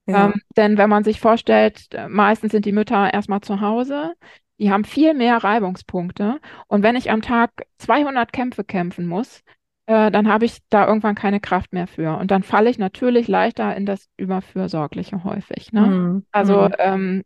[0.07, 0.27] Ja.
[0.27, 4.15] Ähm, denn wenn man sich vorstellt, äh, meistens sind die Mütter erstmal zu Hause,
[4.59, 6.41] die haben viel mehr Reibungspunkte.
[6.67, 9.43] Und wenn ich am Tag 200 Kämpfe kämpfen muss,
[9.87, 12.17] äh, dann habe ich da irgendwann keine Kraft mehr für.
[12.19, 15.73] Und dann falle ich natürlich leichter in das Überfürsorgliche häufig.
[15.73, 15.81] Ne?
[15.83, 16.27] Mhm.
[16.33, 16.75] Also mhm.
[16.79, 17.23] ähm,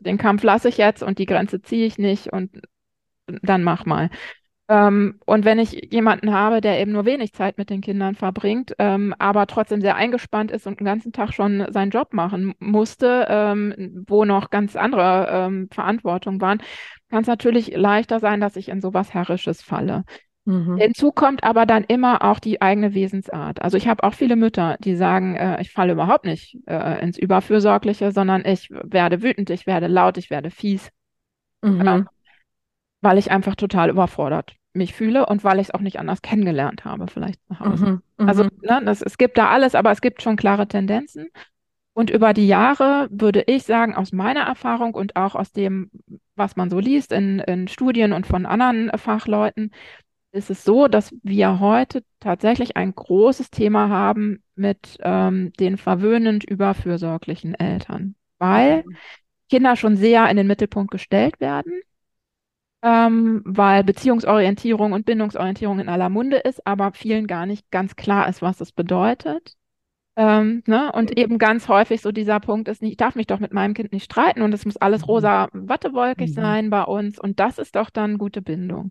[0.00, 2.50] den Kampf lasse ich jetzt und die Grenze ziehe ich nicht und
[3.26, 4.10] dann mach mal.
[4.66, 8.74] Ähm, und wenn ich jemanden habe, der eben nur wenig Zeit mit den Kindern verbringt,
[8.78, 13.26] ähm, aber trotzdem sehr eingespannt ist und den ganzen Tag schon seinen Job machen musste,
[13.28, 16.62] ähm, wo noch ganz andere ähm, Verantwortungen waren,
[17.10, 20.04] kann es natürlich leichter sein, dass ich in sowas Herrisches falle.
[20.46, 20.78] Mhm.
[20.78, 23.60] Hinzu kommt aber dann immer auch die eigene Wesensart.
[23.62, 27.18] Also ich habe auch viele Mütter, die sagen, äh, ich falle überhaupt nicht äh, ins
[27.18, 30.90] Überfürsorgliche, sondern ich werde wütend, ich werde laut, ich werde fies.
[31.62, 31.86] Mhm.
[31.86, 32.08] Ähm,
[33.04, 36.84] weil ich einfach total überfordert mich fühle und weil ich es auch nicht anders kennengelernt
[36.84, 37.86] habe, vielleicht zu Hause.
[37.86, 41.28] Mhm, mhm, also ne, das, es gibt da alles, aber es gibt schon klare Tendenzen.
[41.96, 45.90] Und über die Jahre würde ich sagen, aus meiner Erfahrung und auch aus dem,
[46.34, 49.70] was man so liest in, in Studien und von anderen Fachleuten,
[50.32, 56.42] ist es so, dass wir heute tatsächlich ein großes Thema haben mit ähm, den verwöhnend
[56.42, 58.96] überfürsorglichen Eltern, weil mhm.
[59.48, 61.72] Kinder schon sehr in den Mittelpunkt gestellt werden
[62.84, 68.28] ähm, weil Beziehungsorientierung und Bindungsorientierung in aller Munde ist, aber vielen gar nicht ganz klar
[68.28, 69.54] ist, was das bedeutet.
[70.16, 70.92] Ähm, ne?
[70.92, 71.16] Und mhm.
[71.16, 74.04] eben ganz häufig so dieser Punkt ist, ich darf mich doch mit meinem Kind nicht
[74.04, 75.06] streiten und es muss alles mhm.
[75.06, 76.34] rosa wattewolkig mhm.
[76.34, 78.90] sein bei uns und das ist doch dann gute Bindung.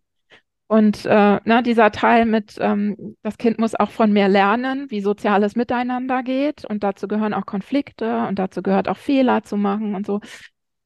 [0.67, 5.01] Und äh, na, dieser Teil mit, ähm, das Kind muss auch von mir lernen, wie
[5.01, 9.93] soziales Miteinander geht und dazu gehören auch Konflikte und dazu gehört auch Fehler zu machen
[9.93, 10.19] und so.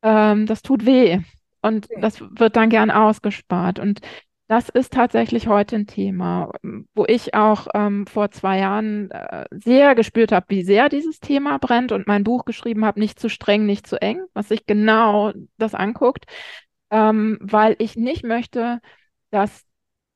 [0.04, 1.22] Ähm, das tut weh.
[1.62, 3.80] Und das wird dann gern ausgespart.
[3.80, 4.02] Und
[4.48, 6.52] das ist tatsächlich heute ein Thema,
[6.96, 11.58] wo ich auch ähm, vor zwei Jahren äh, sehr gespürt habe, wie sehr dieses Thema
[11.58, 15.34] brennt und mein Buch geschrieben habe, nicht zu streng, nicht zu eng, was sich genau
[15.58, 16.26] das anguckt,
[16.92, 18.80] ähm, weil ich nicht möchte,
[19.32, 19.66] dass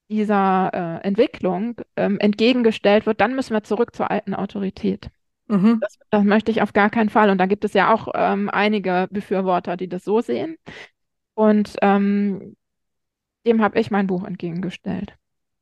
[0.10, 5.10] dieser äh, Entwicklung ähm, entgegengestellt wird, dann müssen wir zurück zur alten Autorität.
[5.48, 5.80] Mhm.
[5.82, 7.30] Das, das, möchte ich auf gar keinen Fall.
[7.30, 10.56] Und da gibt es ja auch ähm, einige Befürworter, die das so sehen.
[11.42, 12.56] Und ähm,
[13.48, 15.18] dem habe ich mein Buch entgegengestellt.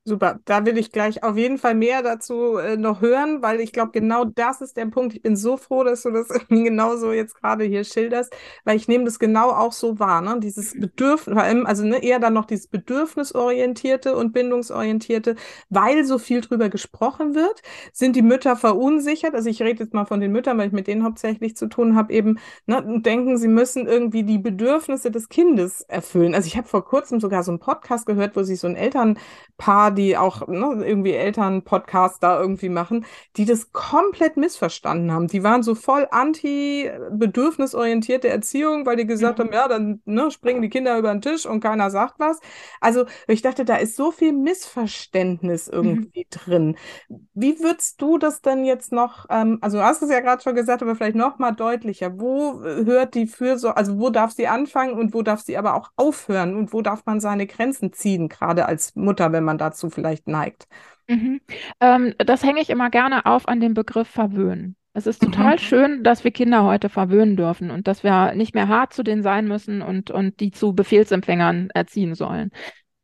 [0.05, 3.71] Super, da will ich gleich auf jeden Fall mehr dazu äh, noch hören, weil ich
[3.73, 5.13] glaube, genau das ist der Punkt.
[5.13, 8.33] Ich bin so froh, dass du das genauso jetzt gerade hier schilderst,
[8.63, 10.39] weil ich nehme das genau auch so wahr, ne?
[10.39, 15.35] Dieses Bedürfnis, vor allem, also ne, eher dann noch dieses Bedürfnisorientierte und Bindungsorientierte,
[15.69, 17.61] weil so viel drüber gesprochen wird,
[17.93, 19.35] sind die Mütter verunsichert.
[19.35, 21.95] Also ich rede jetzt mal von den Müttern, weil ich mit denen hauptsächlich zu tun
[21.95, 26.33] habe, eben, ne, denken, sie müssen irgendwie die Bedürfnisse des Kindes erfüllen.
[26.33, 29.88] Also ich habe vor kurzem sogar so einen Podcast gehört, wo sich so ein Elternpaar
[29.91, 33.05] die auch ne, irgendwie Eltern-Podcasts da irgendwie machen,
[33.37, 35.27] die das komplett missverstanden haben.
[35.27, 39.43] Die waren so voll anti-bedürfnisorientierte Erziehung, weil die gesagt mhm.
[39.43, 42.39] haben, ja, dann ne, springen die Kinder über den Tisch und keiner sagt was.
[42.81, 45.73] Also ich dachte, da ist so viel Missverständnis mhm.
[45.73, 46.29] irgendwie mhm.
[46.29, 46.77] drin.
[47.33, 50.55] Wie würdest du das denn jetzt noch, ähm, also du hast es ja gerade schon
[50.55, 54.93] gesagt, aber vielleicht noch mal deutlicher, wo hört die Fürsorge, also wo darf sie anfangen
[54.93, 58.65] und wo darf sie aber auch aufhören und wo darf man seine Grenzen ziehen, gerade
[58.65, 60.67] als Mutter, wenn man dazu vielleicht neigt.
[61.07, 61.39] Mhm.
[61.79, 64.75] Ähm, das hänge ich immer gerne auf an dem Begriff verwöhnen.
[64.93, 65.59] Es ist total mhm.
[65.59, 69.23] schön, dass wir Kinder heute verwöhnen dürfen und dass wir nicht mehr hart zu denen
[69.23, 72.51] sein müssen und, und die zu Befehlsempfängern erziehen sollen.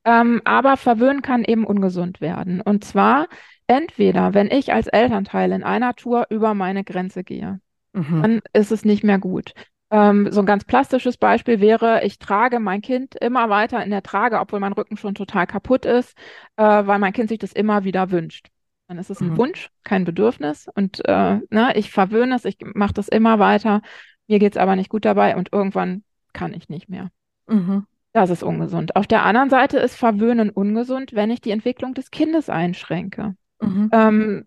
[0.03, 2.61] Ähm, aber verwöhnen kann eben ungesund werden.
[2.61, 3.27] Und zwar
[3.67, 7.59] entweder, wenn ich als Elternteil in einer Tour über meine Grenze gehe,
[7.93, 8.21] mhm.
[8.21, 9.53] dann ist es nicht mehr gut.
[9.95, 14.03] Ähm, so ein ganz plastisches Beispiel wäre, ich trage mein Kind immer weiter in der
[14.03, 16.17] Trage, obwohl mein Rücken schon total kaputt ist,
[16.57, 18.49] äh, weil mein Kind sich das immer wieder wünscht.
[18.89, 19.37] Dann ist es ein mhm.
[19.37, 20.67] Wunsch, kein Bedürfnis.
[20.75, 23.81] Und äh, ne, ich verwöhne es, ich mache das immer weiter.
[24.27, 26.03] Mir geht es aber nicht gut dabei und irgendwann
[26.33, 27.09] kann ich nicht mehr.
[27.47, 27.85] Mhm.
[28.11, 28.97] Das ist ungesund.
[28.97, 33.35] Auf der anderen Seite ist Verwöhnen ungesund, wenn ich die Entwicklung des Kindes einschränke.
[33.61, 33.89] Mhm.
[33.93, 34.45] Ähm,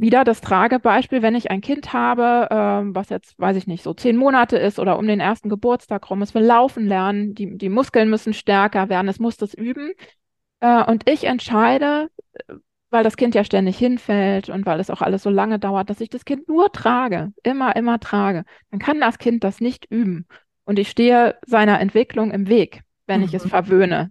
[0.00, 3.94] wieder das Tragebeispiel, wenn ich ein Kind habe, ähm, was jetzt, weiß ich nicht, so
[3.94, 7.68] zehn Monate ist oder um den ersten Geburtstag rum, es will laufen lernen, die, die
[7.68, 9.92] Muskeln müssen stärker werden, es muss das üben.
[10.60, 12.08] Äh, und ich entscheide,
[12.90, 16.00] weil das Kind ja ständig hinfällt und weil es auch alles so lange dauert, dass
[16.00, 20.26] ich das Kind nur trage, immer, immer trage, dann kann das Kind das nicht üben.
[20.64, 23.26] Und ich stehe seiner Entwicklung im Weg, wenn mhm.
[23.26, 23.50] ich es mhm.
[23.50, 24.10] verwöhne,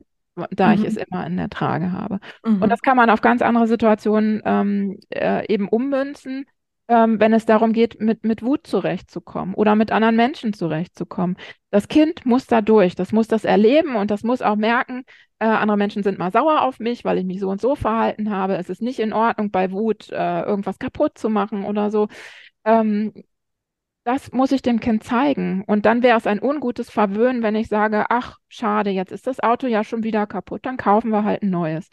[0.51, 0.73] da mhm.
[0.73, 2.19] ich es immer in der Trage habe.
[2.45, 2.61] Mhm.
[2.61, 6.45] Und das kann man auf ganz andere Situationen ähm, äh, eben ummünzen,
[6.87, 11.37] ähm, wenn es darum geht, mit, mit Wut zurechtzukommen oder mit anderen Menschen zurechtzukommen.
[11.69, 15.03] Das Kind muss da durch, das muss das erleben und das muss auch merken,
[15.39, 18.29] äh, andere Menschen sind mal sauer auf mich, weil ich mich so und so verhalten
[18.31, 18.55] habe.
[18.55, 22.07] Es ist nicht in Ordnung, bei Wut äh, irgendwas kaputt zu machen oder so.
[22.65, 23.13] Ähm,
[24.07, 25.65] das muss ich dem Kind zeigen.
[25.67, 29.41] Und dann wäre es ein ungutes Verwöhnen, wenn ich sage, ach, schade, jetzt ist das
[29.41, 31.89] Auto ja schon wieder kaputt, dann kaufen wir halt ein neues.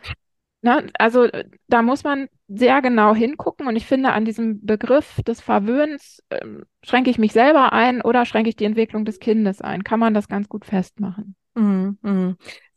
[0.62, 1.26] Na, also
[1.66, 6.40] da muss man sehr genau hingucken und ich finde, an diesem Begriff des Verwöhnens äh,
[6.84, 9.82] schränke ich mich selber ein oder schränke ich die Entwicklung des Kindes ein.
[9.82, 11.34] Kann man das ganz gut festmachen.
[11.56, 12.34] Mhm, mh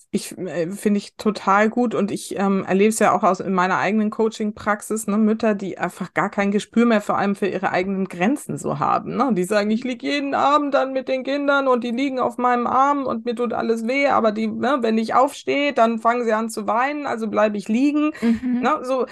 [0.10, 3.54] ich äh, finde ich total gut und ich ähm, erlebe es ja auch aus in
[3.54, 7.72] meiner eigenen Coaching-Praxis, ne, Mütter, die einfach gar kein Gespür mehr vor allem für ihre
[7.72, 9.18] eigenen Grenzen so haben.
[9.18, 9.32] Ne?
[9.34, 12.68] Die sagen, ich liege jeden Abend dann mit den Kindern und die liegen auf meinem
[12.68, 16.34] Arm und mir tut alles weh, aber die, ne, wenn ich aufstehe, dann fangen sie
[16.34, 18.12] an zu weinen, also bleibe ich liegen.
[18.22, 18.62] Mhm.
[18.62, 18.80] Ne?
[18.84, 19.08] So,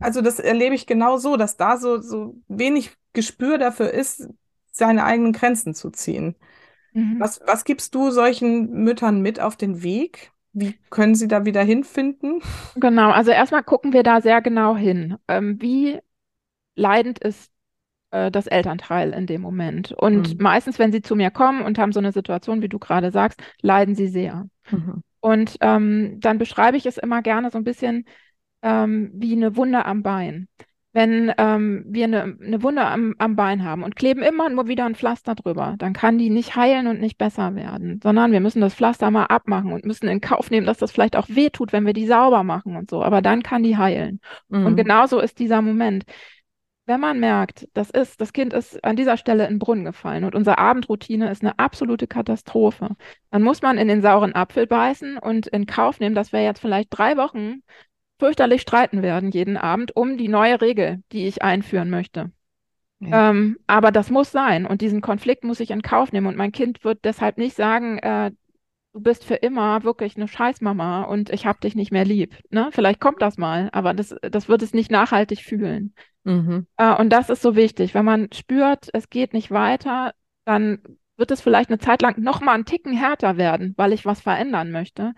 [0.00, 4.28] also das erlebe ich genau so, dass da so, so wenig Gespür dafür ist,
[4.72, 6.34] seine eigenen Grenzen zu ziehen.
[6.92, 7.20] Mhm.
[7.20, 10.32] Was, was gibst du solchen Müttern mit auf den Weg?
[10.52, 12.40] Wie können Sie da wieder hinfinden?
[12.76, 15.16] Genau, also erstmal gucken wir da sehr genau hin.
[15.28, 15.98] Ähm, wie
[16.74, 17.52] leidend ist
[18.10, 19.92] äh, das Elternteil in dem Moment?
[19.92, 20.42] Und mhm.
[20.42, 23.40] meistens, wenn Sie zu mir kommen und haben so eine Situation, wie du gerade sagst,
[23.62, 24.46] leiden Sie sehr.
[24.70, 25.02] Mhm.
[25.20, 28.06] Und ähm, dann beschreibe ich es immer gerne so ein bisschen
[28.62, 30.48] ähm, wie eine Wunde am Bein
[30.92, 34.86] wenn ähm, wir eine, eine Wunde am, am Bein haben und kleben immer nur wieder
[34.86, 38.60] ein Pflaster drüber, dann kann die nicht heilen und nicht besser werden, sondern wir müssen
[38.60, 41.86] das Pflaster mal abmachen und müssen in Kauf nehmen, dass das vielleicht auch wehtut, wenn
[41.86, 44.20] wir die sauber machen und so, aber dann kann die heilen.
[44.48, 44.66] Mhm.
[44.66, 46.04] Und genauso ist dieser Moment.
[46.86, 50.24] Wenn man merkt, das ist, das Kind ist an dieser Stelle in den Brunnen gefallen
[50.24, 52.96] und unsere Abendroutine ist eine absolute Katastrophe,
[53.30, 56.58] dann muss man in den sauren Apfel beißen und in Kauf nehmen, dass wir jetzt
[56.58, 57.62] vielleicht drei Wochen
[58.20, 62.30] fürchterlich streiten werden jeden Abend um die neue Regel, die ich einführen möchte.
[63.00, 63.30] Ja.
[63.30, 66.52] Ähm, aber das muss sein und diesen Konflikt muss ich in Kauf nehmen und mein
[66.52, 68.30] Kind wird deshalb nicht sagen, äh,
[68.92, 72.36] du bist für immer wirklich eine Scheißmama und ich habe dich nicht mehr lieb.
[72.50, 72.68] Ne?
[72.72, 75.94] Vielleicht kommt das mal, aber das, das wird es nicht nachhaltig fühlen.
[76.24, 76.66] Mhm.
[76.76, 77.94] Äh, und das ist so wichtig.
[77.94, 80.12] Wenn man spürt, es geht nicht weiter,
[80.44, 80.82] dann
[81.16, 84.20] wird es vielleicht eine Zeit lang noch mal einen Ticken härter werden, weil ich was
[84.20, 85.12] verändern möchte.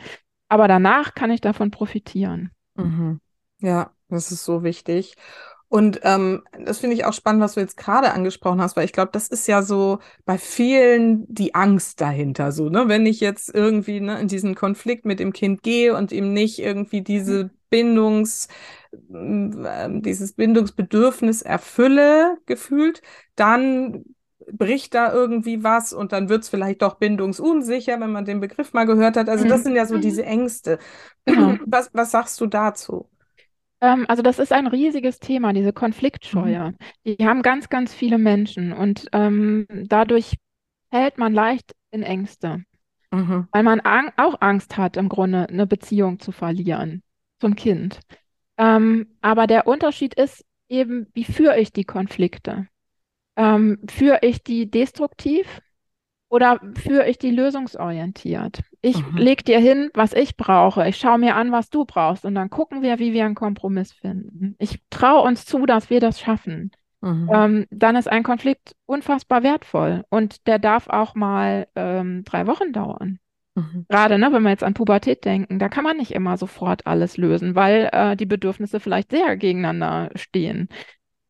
[0.49, 2.51] Aber danach kann ich davon profitieren.
[2.75, 3.21] Mhm.
[3.61, 5.17] Ja, das ist so wichtig.
[5.69, 8.93] Und ähm, das finde ich auch spannend, was du jetzt gerade angesprochen hast, weil ich
[8.93, 12.53] glaube, das ist ja so bei vielen die Angst dahinter.
[12.53, 16.13] So, ne, wenn ich jetzt irgendwie ne, in diesen Konflikt mit dem Kind gehe und
[16.13, 17.51] ihm nicht irgendwie diese mhm.
[17.71, 18.49] Bindungs,
[18.93, 23.01] äh, dieses Bindungsbedürfnis erfülle, gefühlt,
[23.35, 24.05] dann
[24.51, 28.73] bricht da irgendwie was und dann wird es vielleicht doch bindungsunsicher, wenn man den Begriff
[28.73, 29.29] mal gehört hat.
[29.29, 29.65] Also das mhm.
[29.65, 30.79] sind ja so diese Ängste.
[31.25, 31.57] Genau.
[31.67, 33.09] Was, was sagst du dazu?
[33.81, 36.73] Ähm, also das ist ein riesiges Thema, diese Konfliktscheue.
[37.05, 37.17] Mhm.
[37.17, 40.37] Die haben ganz, ganz viele Menschen und ähm, dadurch
[40.91, 42.65] fällt man leicht in Ängste,
[43.11, 43.49] mhm.
[43.51, 47.03] weil man ang auch Angst hat, im Grunde eine Beziehung zu verlieren
[47.41, 48.01] zum Kind.
[48.57, 52.69] Ähm, aber der Unterschied ist eben, wie führe ich die Konflikte?
[53.37, 55.63] Ähm, führe ich die destruktiv
[56.29, 58.63] oder führe ich die lösungsorientiert?
[58.81, 59.17] Ich mhm.
[59.17, 60.89] leg dir hin, was ich brauche.
[60.89, 62.25] Ich schaue mir an, was du brauchst.
[62.25, 64.57] Und dann gucken wir, wie wir einen Kompromiss finden.
[64.59, 66.71] Ich traue uns zu, dass wir das schaffen.
[67.03, 67.31] Mhm.
[67.33, 70.05] Ähm, dann ist ein Konflikt unfassbar wertvoll.
[70.09, 73.19] Und der darf auch mal ähm, drei Wochen dauern.
[73.55, 73.85] Mhm.
[73.89, 77.19] Gerade, ne, wenn wir jetzt an Pubertät denken, da kann man nicht immer sofort alles
[77.19, 80.69] lösen, weil äh, die Bedürfnisse vielleicht sehr gegeneinander stehen.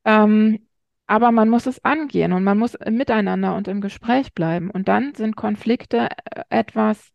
[0.05, 0.61] Ähm,
[1.07, 4.71] aber man muss es angehen und man muss miteinander und im Gespräch bleiben.
[4.71, 7.13] Und dann sind Konflikte äh, etwas,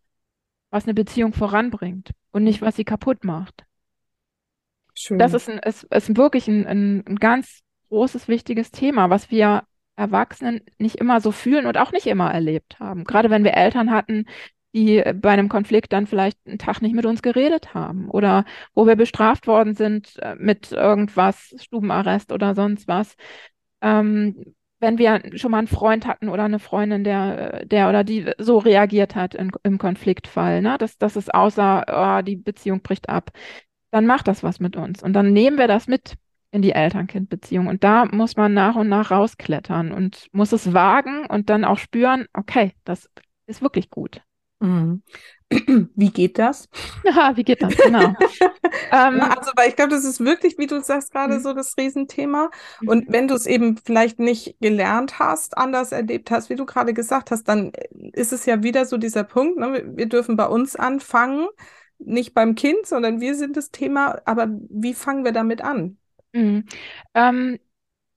[0.70, 3.66] was eine Beziehung voranbringt und nicht, was sie kaputt macht.
[4.94, 5.20] Schön.
[5.20, 9.64] Das ist, ein, ist, ist wirklich ein, ein, ein ganz großes, wichtiges Thema, was wir
[9.96, 13.04] Erwachsenen nicht immer so fühlen und auch nicht immer erlebt haben.
[13.04, 14.26] Gerade wenn wir Eltern hatten,
[14.74, 18.46] die bei einem Konflikt dann vielleicht einen Tag nicht mit uns geredet haben oder
[18.76, 23.16] wo wir bestraft worden sind äh, mit irgendwas, Stubenarrest oder sonst was.
[23.82, 28.32] Ähm, wenn wir schon mal einen Freund hatten oder eine Freundin, der, der oder die
[28.38, 30.78] so reagiert hat in, im Konfliktfall, ne?
[30.78, 33.32] dass, dass es außer, oh, die Beziehung bricht ab,
[33.92, 35.02] dann macht das was mit uns.
[35.02, 36.16] Und dann nehmen wir das mit
[36.52, 37.68] in die Eltern-Kind-Beziehung.
[37.68, 41.78] Und da muss man nach und nach rausklettern und muss es wagen und dann auch
[41.78, 43.10] spüren, okay, das
[43.48, 44.22] ist wirklich gut.
[44.60, 45.04] Mhm.
[45.96, 46.68] Wie geht das?
[47.06, 47.76] Ja, wie geht das?
[47.78, 48.02] Genau.
[48.92, 51.40] ähm, also, weil ich glaube, das ist wirklich, wie du sagst, gerade mhm.
[51.40, 52.50] so das Riesenthema.
[52.86, 53.14] Und mhm.
[53.14, 57.32] wenn du es eben vielleicht nicht gelernt hast, anders erlebt hast, wie du gerade gesagt
[57.32, 57.72] hast, dann
[58.12, 59.84] ist es ja wieder so dieser Punkt, ne?
[59.96, 61.48] wir dürfen bei uns anfangen,
[61.98, 64.20] nicht beim Kind, sondern wir sind das Thema.
[64.26, 65.98] Aber wie fangen wir damit an?
[66.34, 66.66] Mhm.
[67.14, 67.58] Ähm,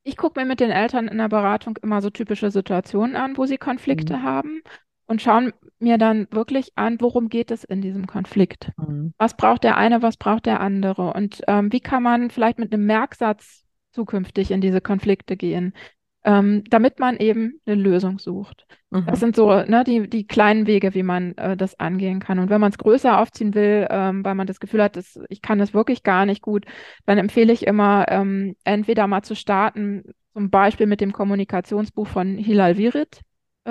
[0.02, 3.46] ich gucke mir mit den Eltern in der Beratung immer so typische Situationen an, wo
[3.46, 4.22] sie Konflikte mhm.
[4.24, 4.62] haben
[5.10, 8.70] und schauen mir dann wirklich an, worum geht es in diesem Konflikt?
[8.76, 9.12] Mhm.
[9.18, 11.12] Was braucht der eine, was braucht der andere?
[11.12, 15.74] Und ähm, wie kann man vielleicht mit einem Merksatz zukünftig in diese Konflikte gehen?
[16.22, 18.66] ähm, damit man eben eine Lösung sucht.
[18.90, 19.06] Mhm.
[19.06, 22.38] Das sind so ne, die, die kleinen Wege, wie man äh, das angehen kann.
[22.38, 25.40] Und wenn man es größer aufziehen will, ähm, weil man das Gefühl hat, dass, ich
[25.40, 26.66] kann das wirklich gar nicht gut,
[27.06, 32.36] dann empfehle ich immer, ähm, entweder mal zu starten, zum Beispiel mit dem Kommunikationsbuch von
[32.36, 33.22] Hilal Virit,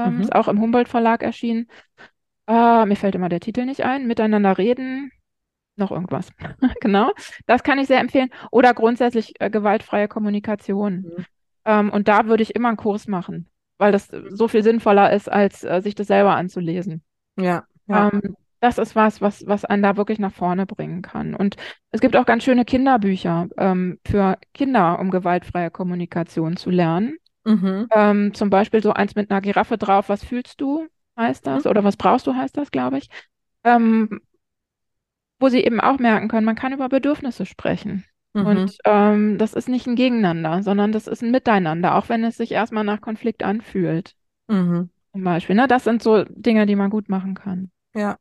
[0.06, 0.22] ähm, mhm.
[0.22, 1.68] ist auch im Humboldt Verlag erschienen.
[2.48, 4.08] Äh, mir fällt immer der Titel nicht ein.
[4.08, 5.12] Miteinander reden,
[5.76, 6.30] noch irgendwas.
[6.82, 7.12] genau.
[7.46, 8.30] Das kann ich sehr empfehlen.
[8.52, 10.94] Oder grundsätzlich äh, gewaltfreie Kommunikation.
[10.94, 11.26] Mhm.
[11.66, 15.32] Ähm, und da würde ich immer einen Kurs machen, weil das so viel sinnvoller ist,
[15.32, 17.04] als äh, sich das selber anzulesen.
[17.38, 17.64] Ja.
[17.88, 18.12] ja.
[18.12, 21.34] Ähm, das ist was, was, was einen da wirklich nach vorne bringen kann.
[21.34, 21.56] Und
[21.92, 27.18] es gibt auch ganz schöne Kinderbücher ähm, für Kinder, um gewaltfreie Kommunikation zu lernen.
[27.46, 27.88] Mhm.
[27.92, 31.72] Ähm, zum Beispiel so eins mit einer Giraffe drauf, was fühlst du, heißt das, mhm.
[31.72, 33.10] oder was brauchst du, heißt das, glaube ich.
[33.64, 34.22] Ähm,
[35.40, 38.06] wo sie eben auch merken können, man kann über Bedürfnisse sprechen.
[38.34, 38.46] Mhm.
[38.46, 42.38] Und ähm, das ist nicht ein Gegeneinander, sondern das ist ein Miteinander, auch wenn es
[42.38, 44.16] sich erstmal nach Konflikt anfühlt.
[44.48, 44.90] Mhm.
[45.12, 45.56] Zum Beispiel.
[45.56, 45.68] Ne?
[45.68, 47.72] Das sind so Dinge, die man gut machen kann.
[47.96, 48.18] Ja.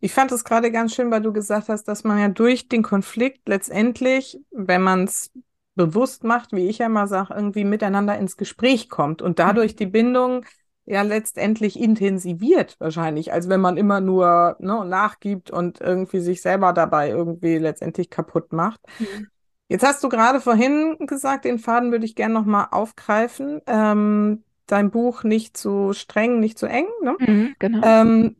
[0.00, 2.82] Ich fand es gerade ganz schön, weil du gesagt hast, dass man ja durch den
[2.82, 5.32] Konflikt letztendlich, wenn man es
[5.74, 9.76] bewusst macht, wie ich ja immer sage, irgendwie miteinander ins Gespräch kommt und dadurch mhm.
[9.76, 10.46] die Bindung
[10.86, 16.72] ja letztendlich intensiviert wahrscheinlich, als wenn man immer nur ne, nachgibt und irgendwie sich selber
[16.72, 18.80] dabei irgendwie letztendlich kaputt macht.
[18.98, 19.28] Mhm.
[19.68, 23.62] Jetzt hast du gerade vorhin gesagt, den Faden würde ich gerne nochmal aufgreifen.
[23.66, 27.16] Ähm, dein Buch nicht zu streng, nicht zu eng, ne?
[27.18, 27.80] Mhm, genau.
[27.82, 28.36] Ähm,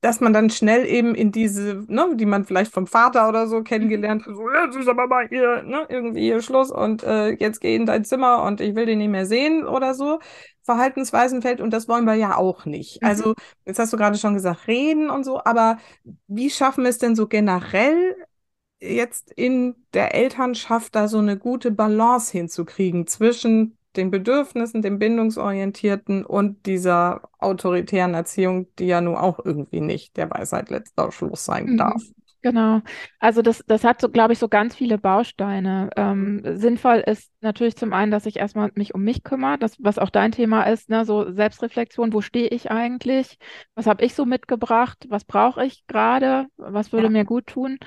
[0.00, 3.62] dass man dann schnell eben in diese, ne, die man vielleicht vom Vater oder so
[3.62, 7.60] kennengelernt hat, so, jetzt ist aber mal hier, ne, irgendwie hier Schluss und äh, jetzt
[7.60, 10.20] geh in dein Zimmer und ich will den nicht mehr sehen oder so,
[10.62, 13.02] Verhaltensweisen fällt und das wollen wir ja auch nicht.
[13.02, 13.08] Mhm.
[13.08, 13.34] Also,
[13.64, 15.78] jetzt hast du gerade schon gesagt, reden und so, aber
[16.26, 18.14] wie schaffen wir es denn so generell,
[18.80, 26.24] jetzt in der Elternschaft da so eine gute Balance hinzukriegen zwischen den Bedürfnissen, dem Bindungsorientierten
[26.24, 31.66] und dieser autoritären Erziehung, die ja nun auch irgendwie nicht der Weisheit letzter Schluss sein
[31.66, 31.76] mhm.
[31.78, 32.02] darf.
[32.40, 32.82] Genau.
[33.18, 35.90] Also das, das hat so, glaube ich, so ganz viele Bausteine.
[35.96, 39.98] Ähm, sinnvoll ist natürlich zum einen, dass ich erstmal mich um mich kümmere, das, was
[39.98, 43.38] auch dein Thema ist, ne, so Selbstreflexion, wo stehe ich eigentlich?
[43.74, 45.06] Was habe ich so mitgebracht?
[45.08, 46.46] Was brauche ich gerade?
[46.56, 47.10] Was würde ja.
[47.10, 47.78] mir gut tun?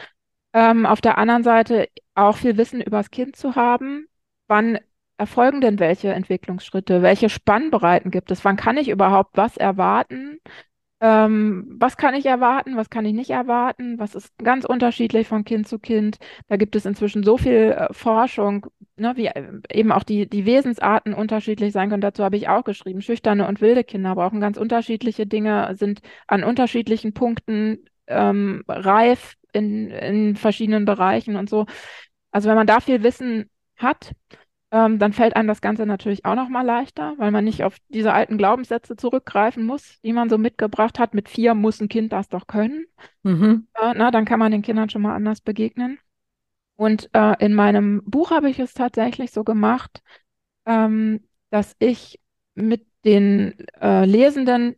[0.53, 4.07] Ähm, auf der anderen Seite auch viel Wissen über das Kind zu haben.
[4.47, 4.79] Wann
[5.21, 7.01] erfolgen denn welche Entwicklungsschritte?
[7.03, 8.43] Welche Spannbreiten gibt es?
[8.43, 10.39] Wann kann ich überhaupt was erwarten?
[10.99, 12.75] Ähm, was kann ich erwarten?
[12.75, 13.99] Was kann ich nicht erwarten?
[13.99, 16.17] Was ist ganz unterschiedlich von Kind zu Kind?
[16.47, 18.65] Da gibt es inzwischen so viel äh, Forschung,
[18.97, 22.01] ne, wie äh, eben auch die, die Wesensarten unterschiedlich sein können.
[22.01, 23.01] Dazu habe ich auch geschrieben.
[23.01, 29.91] Schüchterne und wilde Kinder brauchen ganz unterschiedliche Dinge, sind an unterschiedlichen Punkten ähm, reif in,
[29.91, 31.65] in verschiedenen Bereichen und so.
[32.31, 34.13] Also wenn man da viel Wissen hat,
[34.71, 38.13] ähm, dann fällt einem das Ganze natürlich auch nochmal leichter, weil man nicht auf diese
[38.13, 41.13] alten Glaubenssätze zurückgreifen muss, die man so mitgebracht hat.
[41.13, 42.85] Mit vier muss ein Kind das doch können.
[43.23, 43.67] Mhm.
[43.73, 45.99] Äh, na, dann kann man den Kindern schon mal anders begegnen.
[46.77, 50.01] Und äh, in meinem Buch habe ich es tatsächlich so gemacht,
[50.65, 52.19] ähm, dass ich
[52.55, 54.75] mit den äh, Lesenden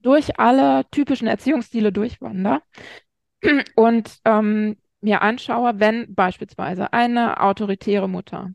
[0.00, 2.60] durch alle typischen Erziehungsstile durchwandere
[3.76, 8.50] und ähm, mir anschaue, wenn beispielsweise eine autoritäre Mutter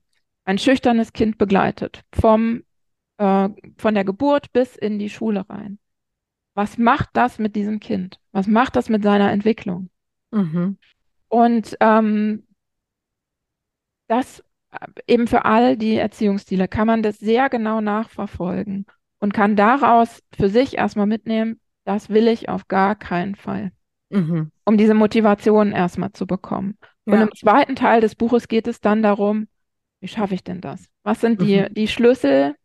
[0.51, 2.63] ein schüchternes Kind begleitet, vom,
[3.17, 5.79] äh, von der Geburt bis in die Schule rein.
[6.53, 8.19] Was macht das mit diesem Kind?
[8.33, 9.89] Was macht das mit seiner Entwicklung?
[10.31, 10.77] Mhm.
[11.29, 12.45] Und ähm,
[14.07, 18.85] das äh, eben für all die Erziehungsstile kann man das sehr genau nachverfolgen
[19.19, 23.71] und kann daraus für sich erstmal mitnehmen, das will ich auf gar keinen Fall.
[24.09, 24.51] Mhm.
[24.65, 26.77] Um diese Motivation erstmal zu bekommen.
[27.05, 27.23] Und Ja.
[27.23, 29.47] im zweiten Teil des Buches geht es dann darum,
[30.01, 30.87] wie schaffe ich denn das?
[31.03, 31.73] Was sind die, Mhm.
[31.73, 32.55] die Schlüssel?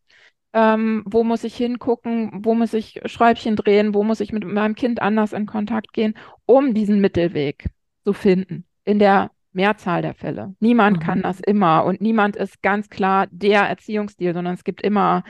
[0.53, 2.31] Ähm, wo muss ich hingucken?
[2.45, 3.95] Wo muss ich Schräubchen drehen?
[3.95, 6.15] Wo muss ich mit meinem Kind anders in Kontakt gehen,
[6.47, 7.67] um diesen Mittelweg
[8.05, 8.65] zu finden?
[8.85, 10.55] In der Mehrzahl der Fälle.
[10.61, 11.03] Niemand Mhm.
[11.03, 15.25] kann das immer und niemand ist ganz klar der Erziehungsstil, sondern es gibt immer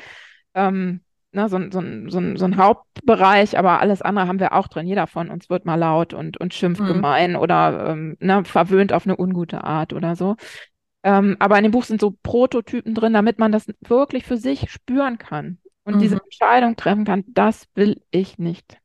[0.54, 1.00] ähm,
[1.32, 4.86] ne, so, so, so, so ein Hauptbereich, aber alles andere haben wir auch drin.
[4.86, 6.86] Jeder von uns wird mal laut und, und schimpft Mhm.
[6.86, 10.36] gemein oder ähm, ne, verwöhnt auf eine ungute Art oder so.
[11.06, 14.70] Ähm, aber in dem Buch sind so Prototypen drin, damit man das wirklich für sich
[14.72, 16.20] spüren kann und diese Mhm.
[16.22, 18.78] Entscheidung treffen kann, das will ich nicht.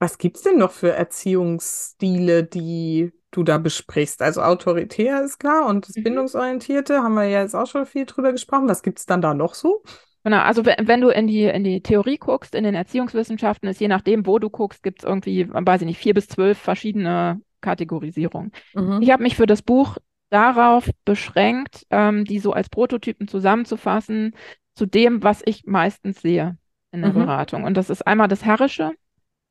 [0.00, 4.20] Was gibt's denn noch für Erziehungsstile, die du da besprichst?
[4.22, 6.02] Also autoritär ist klar und das Mhm.
[6.02, 8.68] Bindungsorientierte haben wir ja jetzt auch schon viel drüber gesprochen.
[8.68, 9.82] Was gibt's dann da noch so?
[10.24, 13.80] Genau, also wenn, wenn du in die, in die Theorie guckst, in den Erziehungswissenschaften, ist
[13.80, 17.40] je nachdem, wo du guckst, gibt es irgendwie, weiß ich nicht, vier bis zwölf verschiedene
[17.60, 18.50] Kategorisierungen.
[18.74, 19.02] Mhm.
[19.02, 19.98] Ich habe mich für das Buch
[20.34, 24.34] darauf beschränkt, ähm, die so als Prototypen zusammenzufassen
[24.74, 26.58] zu dem, was ich meistens sehe
[26.92, 27.14] in der Mhm.
[27.14, 27.64] Beratung.
[27.64, 28.92] Und das ist einmal das Herrische,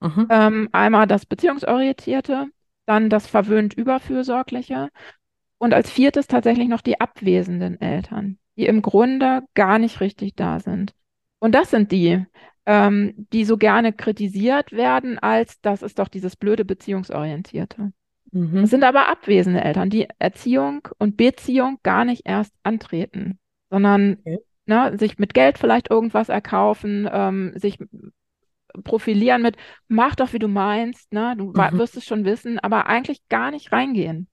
[0.02, 0.28] Mhm.
[0.30, 2.48] ähm, einmal das Beziehungsorientierte,
[2.86, 4.90] dann das verwöhnt Überfürsorgliche
[5.60, 10.60] und als viertes tatsächlich noch die abwesenden Eltern, die im Grunde gar nicht richtig da
[10.60, 10.94] sind.
[11.40, 12.26] Und das sind die,
[12.66, 17.94] ähm, die so gerne kritisiert werden, als das ist doch dieses blöde Beziehungsorientierte.
[18.34, 18.66] Mhm.
[18.66, 24.38] Es sind aber abwesende Eltern, die Erziehung und Beziehung gar nicht erst antreten, sondern Okay.
[24.66, 27.78] ne, sich mit Geld vielleicht irgendwas erkaufen, ähm, sich
[28.84, 29.58] profilieren mit,
[29.88, 31.78] mach doch, wie du meinst, ne, du Mhm.
[31.78, 34.28] wirst es schon wissen, aber eigentlich gar nicht reingehen,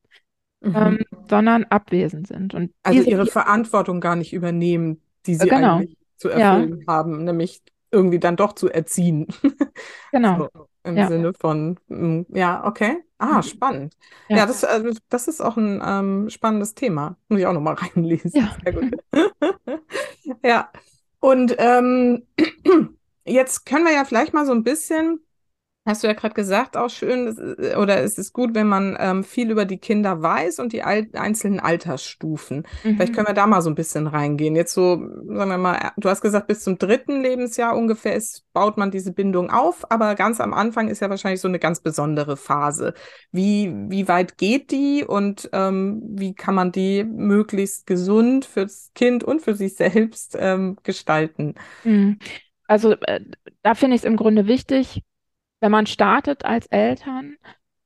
[0.62, 0.70] Mhm.
[0.74, 2.54] ähm, sondern abwesend sind.
[2.54, 7.24] Und Also ihre Verantwortung gar nicht übernehmen, die sie genau, eigentlich zu ja, erfüllen haben,
[7.24, 9.28] nämlich irgendwie dann doch zu erziehen.
[10.12, 13.02] genau, So, im ja, Sinne von, mm, ja, okay.
[13.18, 13.96] Ah, mhm, spannend.
[14.28, 17.16] Ja, ja, das, äh, das ist auch ein ähm, spannendes Thema.
[17.28, 18.32] Muss ich auch nochmal reinlesen.
[18.34, 18.94] ja, Sehr gut.
[20.42, 20.70] Ja,
[21.20, 22.26] und ähm,
[23.24, 25.20] jetzt können wir ja vielleicht mal so ein bisschen,
[25.90, 28.96] hast du ja gerade gesagt, auch schön, das ist- oder es ist gut, wenn man
[28.98, 32.66] ähm, viel über die Kinder weiß und die al einzelnen Altersstufen.
[32.96, 34.56] Vielleicht mhm, können wir da mal so ein bisschen reingehen.
[34.56, 38.78] Jetzt so, sagen wir mal, du hast gesagt, bis zum dritten Lebensjahr ungefähr ist, baut
[38.78, 42.36] man diese Bindung auf, aber ganz am Anfang ist ja wahrscheinlich so eine ganz besondere
[42.36, 42.94] Phase.
[43.32, 49.24] Wie, wie weit geht die und ähm, wie kann man die möglichst gesund fürs Kind
[49.24, 51.54] und für sich selbst ähm, gestalten?
[51.82, 52.18] mhm.
[52.66, 53.20] Also äh,
[53.62, 55.02] da finde ich es im Grunde wichtig,
[55.60, 57.36] wenn man startet als Eltern,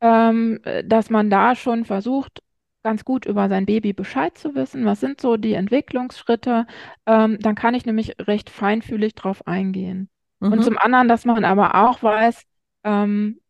[0.00, 2.42] ähm, äh, dass man da schon versucht,
[2.82, 4.84] ganz gut über sein Baby Bescheid zu wissen.
[4.84, 6.66] Was sind so die Entwicklungsschritte?
[7.06, 10.10] Ähm, dann kann ich nämlich recht feinfühlig drauf eingehen.
[10.50, 10.62] Und Mhm.
[10.62, 12.42] zum anderen, dass man aber auch weiß,
[12.84, 13.40] ähm,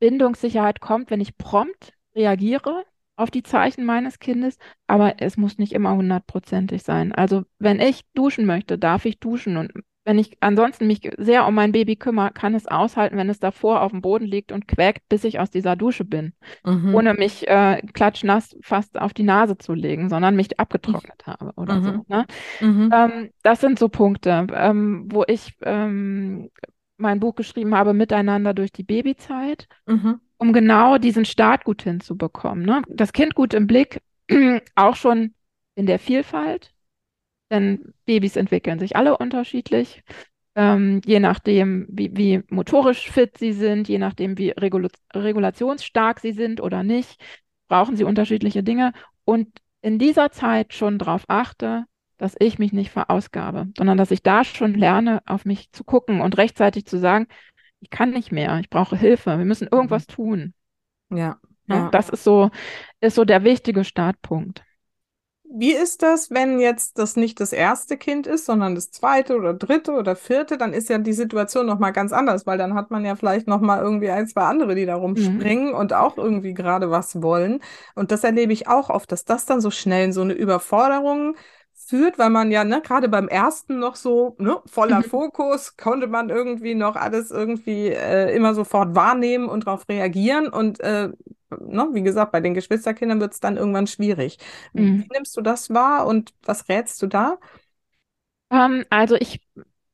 [0.00, 2.84] Bindungssicherheit kommt, wenn ich prompt reagiere
[3.16, 7.12] auf die Zeichen meines Kindes, aber es muss nicht immer hundertprozentig sein.
[7.12, 9.72] Also wenn ich duschen möchte, darf ich duschen und
[10.06, 13.82] wenn ich ansonsten mich sehr um mein Baby kümmere, kann es aushalten, wenn es davor
[13.82, 16.32] auf dem Boden liegt und quäkt, bis ich aus dieser Dusche bin,
[16.64, 16.94] Mhm.
[16.94, 21.82] ohne mich äh, klatschnass fast auf die Nase zu legen, sondern mich abgetrocknet habe oder
[21.82, 21.90] so.
[21.90, 22.04] Mhm.
[22.08, 22.26] Ne?
[22.60, 22.90] Mhm.
[22.94, 26.50] Ähm, das sind so Punkte, ähm, wo ich ähm,
[26.98, 30.20] mein Buch geschrieben habe, Miteinander durch die Babyzeit, Mhm.
[30.38, 32.64] um genau diesen Start gut hinzubekommen.
[32.64, 32.82] Ne?
[32.88, 34.00] Das Kind gut im Blick,
[34.76, 35.34] auch schon
[35.74, 36.72] in der Vielfalt,
[37.50, 40.02] denn Babys entwickeln sich alle unterschiedlich,
[40.54, 46.32] ähm, je nachdem, wie, wie motorisch fit sie sind, je nachdem, wie regula regulationsstark sie
[46.32, 47.20] sind oder nicht,
[47.68, 48.92] brauchen sie unterschiedliche Dinge.
[49.24, 49.48] Und
[49.82, 51.84] in dieser Zeit schon darauf achte,
[52.18, 56.20] dass ich mich nicht verausgabe, sondern dass ich da schon lerne, auf mich zu gucken
[56.22, 57.26] und rechtzeitig zu sagen,
[57.80, 59.72] ich kann nicht mehr, ich brauche Hilfe, wir müssen Mhm.
[59.72, 60.54] irgendwas tun.
[61.10, 61.84] Ja, Ne?
[61.84, 61.90] ja.
[61.90, 62.50] Das ist so,
[63.00, 64.64] ist so der wichtige Startpunkt.
[65.48, 69.54] Wie ist das, wenn jetzt das nicht das erste Kind ist, sondern das zweite oder
[69.54, 70.58] dritte oder vierte?
[70.58, 73.46] Dann ist ja die Situation noch mal ganz anders, weil dann hat man ja vielleicht
[73.46, 75.56] noch mal irgendwie ein, zwei andere, die da Mhm.
[75.56, 77.60] rumspringen und auch irgendwie gerade was wollen.
[77.94, 81.36] Und das erlebe ich auch oft, dass das dann so schnell in so eine Überforderung
[81.88, 85.02] führt, weil man ja ne, gerade beim ersten noch so ne, voller Mhm.
[85.02, 90.80] Fokus konnte man irgendwie noch alles irgendwie äh, immer sofort wahrnehmen und darauf reagieren und
[90.80, 91.10] äh,
[91.60, 94.38] ne, wie gesagt, bei den Geschwisterkindern wird es dann irgendwann schwierig.
[94.74, 95.10] Wie Mhm.
[95.12, 97.38] nimmst du das wahr und was rätst du da?
[98.50, 99.40] Ähm, also ich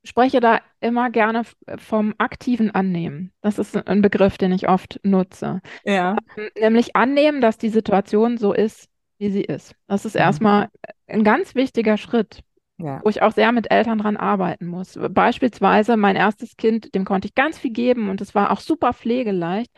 [0.04, 3.32] spreche da immer gerne f- vom aktiven Annehmen.
[3.40, 5.60] Das ist ein Begriff, den ich oft nutze.
[5.84, 6.22] Ja.
[6.36, 8.90] Ähm, Nämlich annehmen, dass die Situation so ist,
[9.22, 9.76] wie sie ist.
[9.88, 10.20] Das ist Mhm.
[10.20, 10.70] erstmal
[11.08, 12.42] ein ganz wichtiger Schritt.
[12.78, 13.04] ja.
[13.04, 14.98] wo ich auch sehr mit Eltern dran arbeiten muss.
[15.10, 18.92] Beispielsweise mein erstes Kind, dem konnte ich ganz viel geben und es war auch super
[18.94, 19.70] pflegeleicht.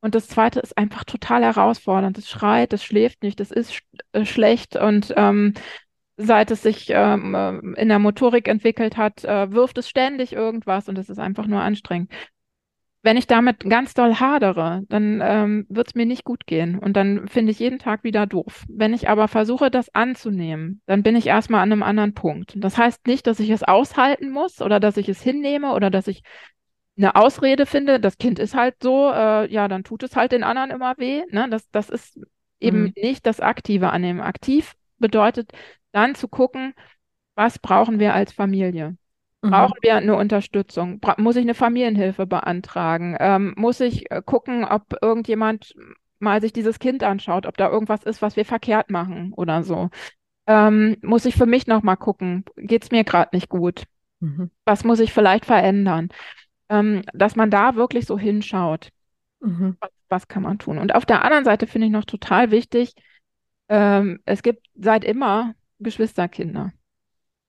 [0.00, 2.18] Und das zweite ist einfach total herausfordernd.
[2.18, 3.82] Es schreit, es schläft nicht, es ist sch
[4.12, 5.54] äh, schlecht und ähm,
[6.18, 10.88] seit es sich ähm, äh, in der Motorik entwickelt hat, äh, wirft es ständig irgendwas
[10.88, 12.12] und es ist einfach nur anstrengend.
[13.06, 16.94] Wenn ich damit ganz doll hadere, dann ähm, wird es mir nicht gut gehen und
[16.94, 18.64] dann finde ich jeden Tag wieder doof.
[18.68, 22.54] Wenn ich aber versuche, das anzunehmen, dann bin ich erstmal an einem anderen Punkt.
[22.56, 26.08] Das heißt nicht, dass ich es aushalten muss oder dass ich es hinnehme oder dass
[26.08, 26.24] ich
[26.96, 30.42] eine Ausrede finde, das Kind ist halt so, äh, ja, dann tut es halt den
[30.42, 31.22] anderen immer weh.
[31.30, 31.46] Ne?
[31.48, 32.18] Das, das ist
[32.58, 32.92] eben mhm.
[32.96, 34.20] nicht das Aktive annehmen.
[34.20, 35.52] Aktiv bedeutet
[35.92, 36.74] dann zu gucken,
[37.36, 38.96] was brauchen wir als Familie?
[39.46, 39.50] Mhm.
[39.50, 41.00] Brauchen wir eine Unterstützung?
[41.00, 43.16] Bra muss ich eine Familienhilfe beantragen?
[43.18, 45.74] Ähm, muss ich äh, gucken, ob irgendjemand
[46.18, 49.90] mal sich dieses Kind anschaut, ob da irgendwas ist, was wir verkehrt machen oder so?
[50.46, 53.84] Ähm, muss ich für mich nochmal gucken, geht es mir gerade nicht gut?
[54.20, 54.50] Mhm.
[54.64, 56.08] Was muss ich vielleicht verändern?
[56.68, 58.90] Ähm, dass man da wirklich so hinschaut.
[59.40, 59.76] Mhm.
[59.80, 60.78] Was, was, kann man tun?
[60.78, 62.94] Und auf der anderen Seite finde ich noch total wichtig,
[63.68, 66.72] ähm, es gibt seit immer Geschwisterkinder.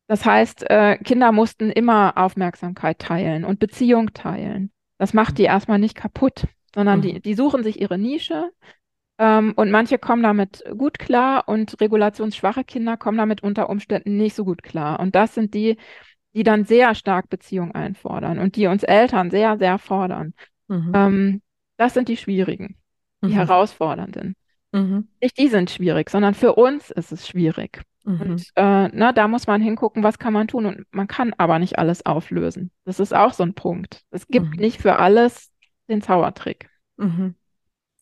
[0.07, 4.71] Das heißt, äh, Kinder mussten immer Aufmerksamkeit teilen und Beziehung teilen.
[4.97, 7.03] Das macht die erstmal nicht kaputt, sondern mhm.
[7.03, 8.49] die, die suchen sich ihre Nische.
[9.19, 14.35] Ähm, und manche kommen damit gut klar und regulationsschwache Kinder kommen damit unter Umständen nicht
[14.35, 14.99] so gut klar.
[14.99, 15.77] Und das sind die,
[16.33, 20.33] die dann sehr stark Beziehung einfordern und die uns Eltern sehr, sehr fordern.
[20.67, 20.91] Mhm.
[20.93, 21.41] Ähm,
[21.77, 22.77] das sind die schwierigen,
[23.23, 23.33] die mhm.
[23.33, 24.35] herausfordernden.
[24.77, 25.07] Mhm.
[25.21, 27.81] Nicht die sind schwierig, sondern für uns ist es schwierig.
[28.03, 28.21] Mhm.
[28.21, 30.65] Und äh, na, da muss man hingucken, was kann man tun.
[30.65, 32.71] Und man kann aber nicht alles auflösen.
[32.85, 34.03] Das ist auch so ein Punkt.
[34.11, 34.61] Es gibt mhm.
[34.61, 35.49] nicht für alles
[35.89, 36.69] den Zaubertrick.
[36.97, 37.35] Mhm.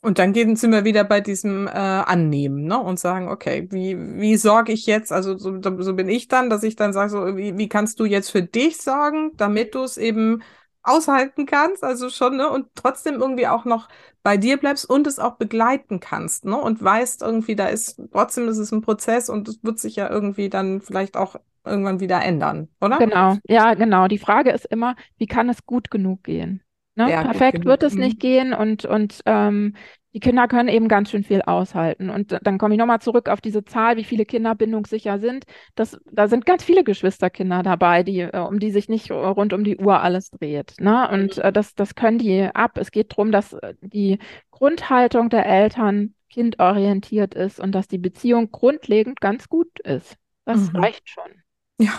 [0.01, 2.79] Und dann gehen, sind wir wieder bei diesem äh, Annehmen ne?
[2.79, 6.61] und sagen, okay, wie, wie sorge ich jetzt, also so, so bin ich dann, dass
[6.61, 9.97] ich dann sage, so, wie, wie kannst du jetzt für dich sorgen, damit du es
[9.97, 10.43] eben
[10.83, 13.89] aushalten kannst, also schon, ne, und trotzdem irgendwie auch noch
[14.25, 18.47] bei dir bleibst und es auch begleiten kannst, ne, und weißt irgendwie, da ist, trotzdem
[18.47, 22.23] ist es ein Prozess und es wird sich ja irgendwie dann vielleicht auch irgendwann wieder
[22.23, 22.97] ändern, oder?
[22.97, 24.07] Genau, ja, genau.
[24.07, 26.63] Die Frage ist immer, wie kann es gut genug gehen?
[26.95, 27.11] Ne?
[27.11, 28.19] Ja, Perfekt wird es nicht mhm.
[28.19, 29.75] gehen und, und ähm,
[30.15, 32.09] die Kinder können eben ganz schön viel aushalten.
[32.09, 35.43] Und dann komme ich nochmal zurück auf diese Zahl, wie viele Kinder bindungssicher sind.
[35.75, 39.65] Das, da sind ganz viele Geschwisterkinder dabei, die, äh, um die sich nicht rund um
[39.65, 40.75] die Uhr alles dreht.
[40.79, 41.09] Ne?
[41.11, 42.77] Und äh, das, das können die ab.
[42.77, 44.19] Es geht darum, dass äh, die
[44.51, 50.15] Grundhaltung der Eltern kindorientiert ist und dass die Beziehung grundlegend ganz gut ist.
[50.45, 50.79] Das mhm.
[50.79, 51.29] reicht schon.
[51.77, 51.91] Ja,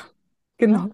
[0.58, 0.88] Genau.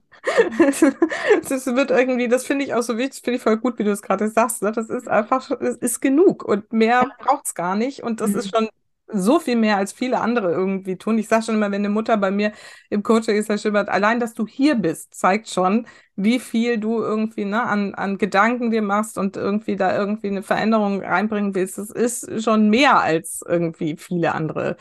[0.63, 3.93] das wird irgendwie, das finde ich auch so wichtig, finde ich voll gut, wie du
[3.93, 4.63] es gerade sagst.
[4.63, 4.73] Ne?
[4.73, 8.03] Das ist einfach, es ist genug und mehr braucht es gar nicht.
[8.03, 8.39] Und das mhm.
[8.39, 8.69] ist schon
[9.15, 11.19] so viel mehr, als viele andere irgendwie tun.
[11.19, 12.53] Ich sage schon immer, wenn eine Mutter bei mir
[12.89, 15.87] im Coaching ist, schon immer, allein, dass du hier bist, zeigt schon,
[16.17, 20.43] wie viel du irgendwie ne, an, an Gedanken dir machst und irgendwie da irgendwie eine
[20.43, 21.79] Veränderung reinbringen willst.
[21.79, 24.77] Das ist schon mehr als irgendwie viele andere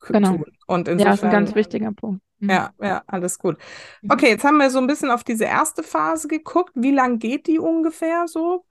[0.00, 0.36] genau.
[0.36, 0.44] tun.
[0.66, 2.25] Und insofern, ja, das ist ein ganz wichtiger Punkt.
[2.38, 2.50] Mhm.
[2.50, 3.56] Ja, ja, alles gut.
[4.02, 4.10] Mhm.
[4.10, 6.72] Okay, jetzt haben wir so ein bisschen auf diese erste Phase geguckt.
[6.74, 8.64] Wie lang geht die ungefähr so?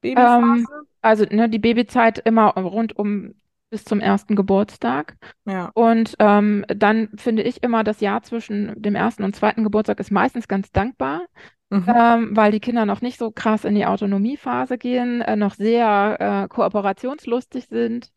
[0.00, 0.44] Babyphase?
[0.44, 0.68] Ähm,
[1.00, 3.34] also ne, die Babyzeit immer rund um
[3.70, 5.16] bis zum ersten Geburtstag.
[5.46, 5.70] Ja.
[5.72, 10.10] Und ähm, dann finde ich immer, das Jahr zwischen dem ersten und zweiten Geburtstag ist
[10.10, 11.22] meistens ganz dankbar,
[11.70, 11.86] mhm.
[11.88, 16.16] ähm, weil die Kinder noch nicht so krass in die Autonomiephase gehen, äh, noch sehr
[16.20, 18.12] äh, kooperationslustig sind.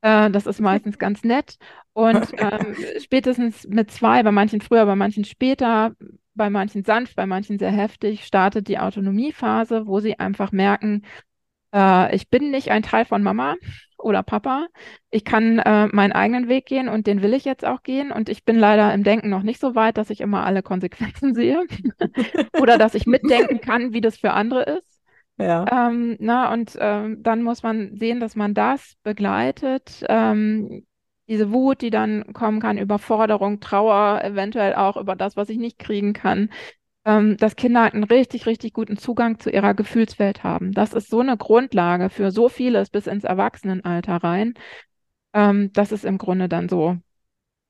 [0.00, 1.56] Äh, das ist meistens ganz nett.
[1.92, 5.92] Und ähm, spätestens mit zwei, bei manchen früher, bei manchen später,
[6.34, 11.02] bei manchen sanft, bei manchen sehr heftig, startet die Autonomiephase, wo sie einfach merken,
[11.74, 13.56] äh, ich bin nicht ein Teil von Mama
[13.98, 14.66] oder Papa.
[15.10, 18.12] Ich kann äh, meinen eigenen Weg gehen und den will ich jetzt auch gehen.
[18.12, 21.34] Und ich bin leider im Denken noch nicht so weit, dass ich immer alle Konsequenzen
[21.34, 21.66] sehe
[22.60, 24.87] oder dass ich mitdenken kann, wie das für andere ist.
[25.38, 25.64] Ja.
[25.70, 30.04] Ähm, na, und ähm, dann muss man sehen, dass man das begleitet.
[30.08, 30.84] Ähm,
[31.28, 35.78] diese Wut, die dann kommen kann, Überforderung, Trauer, eventuell auch über das, was ich nicht
[35.78, 36.50] kriegen kann,
[37.04, 40.72] ähm, dass Kinder einen richtig, richtig guten Zugang zu ihrer Gefühlswelt haben.
[40.72, 44.54] Das ist so eine Grundlage für so vieles bis ins Erwachsenenalter rein.
[45.34, 46.96] Ähm, das ist im Grunde dann so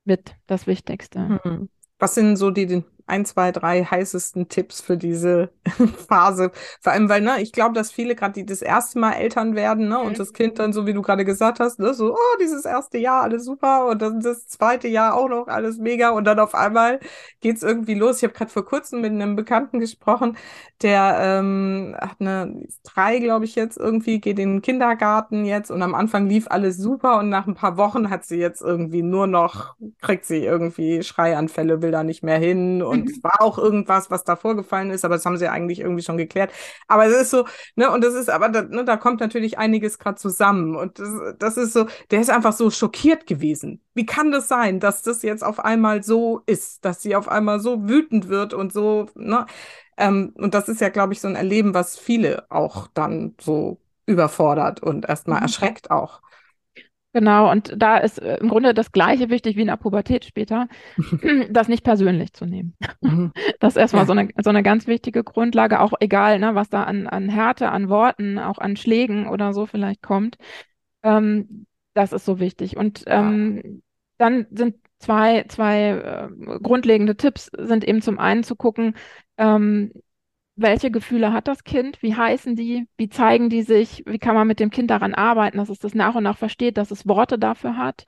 [0.05, 1.41] mit das Wichtigste.
[1.43, 1.69] Hm.
[1.99, 5.51] Was sind so die, ein, zwei, drei heißesten Tipps für diese
[6.09, 6.51] Phase?
[6.81, 9.89] Vor allem, weil, ne, ich glaube, dass viele gerade die das erste Mal Eltern werden,
[9.89, 10.07] ne, mhm.
[10.07, 12.99] und das Kind dann, so wie du gerade gesagt hast, ne, so, oh, dieses erste
[12.99, 16.55] Jahr, alles super, und dann das zweite Jahr auch noch, alles mega, und dann auf
[16.55, 17.01] einmal
[17.41, 18.19] geht's irgendwie los.
[18.19, 20.37] Ich habe gerade vor kurzem mit einem Bekannten gesprochen,
[20.83, 25.83] der ähm, hat eine drei, glaube ich, jetzt irgendwie, geht in den Kindergarten jetzt, und
[25.83, 29.27] am Anfang lief alles super, und nach ein paar Wochen hat sie jetzt irgendwie nur
[29.27, 33.59] noch, kriegt sie irgendwie Schreianfälle, will da nicht mehr hin, und und es war auch
[33.59, 36.53] irgendwas, was da vorgefallen ist, aber das haben sie eigentlich irgendwie schon geklärt.
[36.87, 37.47] Aber es ist so,
[37.77, 40.77] ne, und das ist, aber da, ne, da kommt natürlich einiges gerade zusammen.
[40.77, 43.83] Und das, das ist so, der ist einfach so schockiert gewesen.
[43.95, 47.61] Wie kann das sein, dass das jetzt auf einmal so ist, dass sie auf einmal
[47.61, 49.47] so wütend wird und so, ne?
[49.97, 53.81] Ähm, und das ist ja, glaube ich, so ein Erleben, was viele auch dann so
[54.07, 55.45] überfordert und erstmal mhm.
[55.45, 56.23] erschreckt auch.
[57.15, 60.69] Genau, und da ist äh, im Grunde das Gleiche wichtig wie in der Pubertät später,
[61.51, 62.75] das nicht persönlich zu nehmen.
[63.01, 63.33] Mhm.
[63.61, 64.07] Das ist erstmal ja.
[64.07, 67.71] so, eine, so eine ganz wichtige Grundlage, auch egal, ne, was da an, an Härte,
[67.71, 70.37] an Worten, auch an Schlägen oder so vielleicht kommt.
[71.03, 72.77] Ähm, das ist so wichtig.
[72.77, 73.71] Und ähm, ja.
[74.19, 78.95] dann sind zwei, zwei äh, grundlegende Tipps, sind eben zum einen zu gucken,
[79.39, 79.93] ähm,
[80.61, 84.47] welche Gefühle hat das Kind, wie heißen die, wie zeigen die sich, wie kann man
[84.47, 87.39] mit dem Kind daran arbeiten, dass es das nach und nach versteht, dass es Worte
[87.39, 88.05] dafür hat.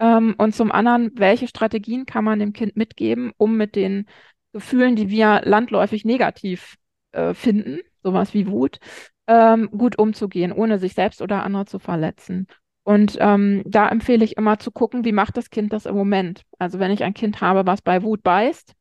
[0.00, 4.06] Ähm, und zum anderen, welche Strategien kann man dem Kind mitgeben, um mit den
[4.52, 6.76] Gefühlen, die wir landläufig negativ
[7.12, 8.78] äh, finden, sowas wie Wut,
[9.26, 12.46] ähm, gut umzugehen, ohne sich selbst oder andere zu verletzen.
[12.84, 16.44] Und ähm, da empfehle ich immer zu gucken, wie macht das Kind das im Moment.
[16.58, 18.74] Also wenn ich ein Kind habe, was bei Wut beißt,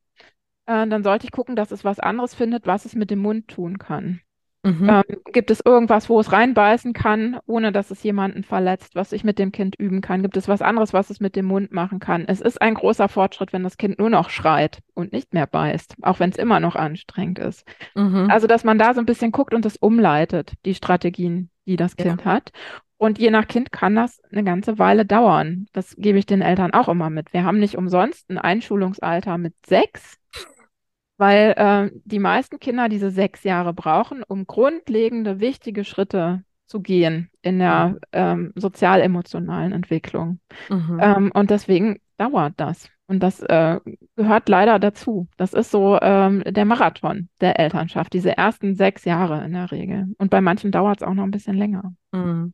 [0.68, 3.48] äh, dann sollte ich gucken, dass es was anderes findet, was es mit dem Mund
[3.48, 4.22] tun kann.
[4.64, 4.90] Mhm.
[4.90, 9.24] Ähm, gibt es irgendwas, wo es reinbeißen kann, ohne dass es jemanden verletzt, was ich
[9.24, 10.24] mit dem Kind üben kann?
[10.24, 12.26] Gibt es was anderes, was es mit dem Mund machen kann?
[12.28, 15.96] Es ist ein großer Fortschritt, wenn das Kind nur noch schreit und nicht mehr beißt,
[16.02, 17.66] auch wenn es immer noch anstrengend ist.
[17.96, 18.28] Mhm.
[18.30, 21.96] Also, dass man da so ein bisschen guckt und das umleitet, die Strategien, die das
[21.96, 22.26] Kind ja.
[22.26, 22.52] hat.
[22.98, 25.68] Und je nach Kind kann das eine ganze Weile dauern.
[25.72, 27.32] Das gebe ich den Eltern auch immer mit.
[27.32, 30.18] Wir haben nicht umsonst ein Einschulungsalter mit sechs
[31.18, 37.30] weil äh, die meisten Kinder diese sechs Jahre brauchen, um grundlegende, wichtige Schritte zu gehen
[37.42, 38.00] in der mhm.
[38.12, 40.40] ähm, sozial-emotionalen Entwicklung.
[40.70, 41.00] Mhm.
[41.02, 42.90] Ähm, und deswegen dauert das.
[43.08, 43.80] Und das äh,
[44.18, 45.28] gehört leider dazu.
[45.38, 50.14] Das ist so ähm, der Marathon der Elternschaft, diese ersten sechs Jahre in der Regel.
[50.18, 51.94] Und bei manchen dauert es auch noch ein bisschen länger.
[52.12, 52.54] Mhm.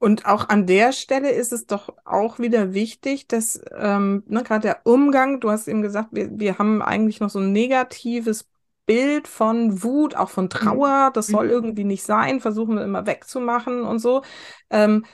[0.00, 4.62] Und auch an der Stelle ist es doch auch wieder wichtig, dass ähm, ne, gerade
[4.62, 8.48] der Umgang, du hast eben gesagt, wir, wir haben eigentlich noch so ein negatives
[8.86, 11.50] Bild von Wut, auch von Trauer, das soll mhm.
[11.50, 14.22] irgendwie nicht sein, versuchen wir immer wegzumachen und so.
[14.70, 15.04] Ähm,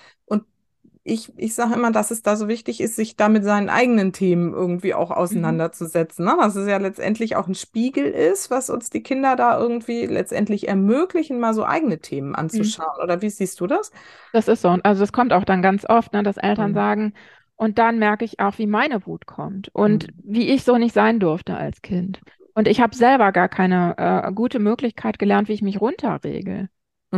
[1.06, 4.12] ich, ich sage immer, dass es da so wichtig ist, sich da mit seinen eigenen
[4.12, 5.16] Themen irgendwie auch mhm.
[5.16, 6.24] auseinanderzusetzen.
[6.24, 6.36] Ne?
[6.38, 10.68] Dass es ja letztendlich auch ein Spiegel ist, was uns die Kinder da irgendwie letztendlich
[10.68, 12.34] ermöglichen, mal so eigene Themen mhm.
[12.34, 12.96] anzuschauen.
[12.98, 13.04] Mhm.
[13.04, 13.92] Oder wie siehst du das?
[14.32, 14.76] Das ist so.
[14.82, 16.74] Also es kommt auch dann ganz oft, ne, dass Eltern mhm.
[16.74, 17.12] sagen,
[17.54, 20.22] und dann merke ich auch, wie meine Wut kommt und mhm.
[20.24, 22.20] wie ich so nicht sein durfte als Kind.
[22.54, 26.68] Und ich habe selber gar keine äh, gute Möglichkeit gelernt, wie ich mich runterregel.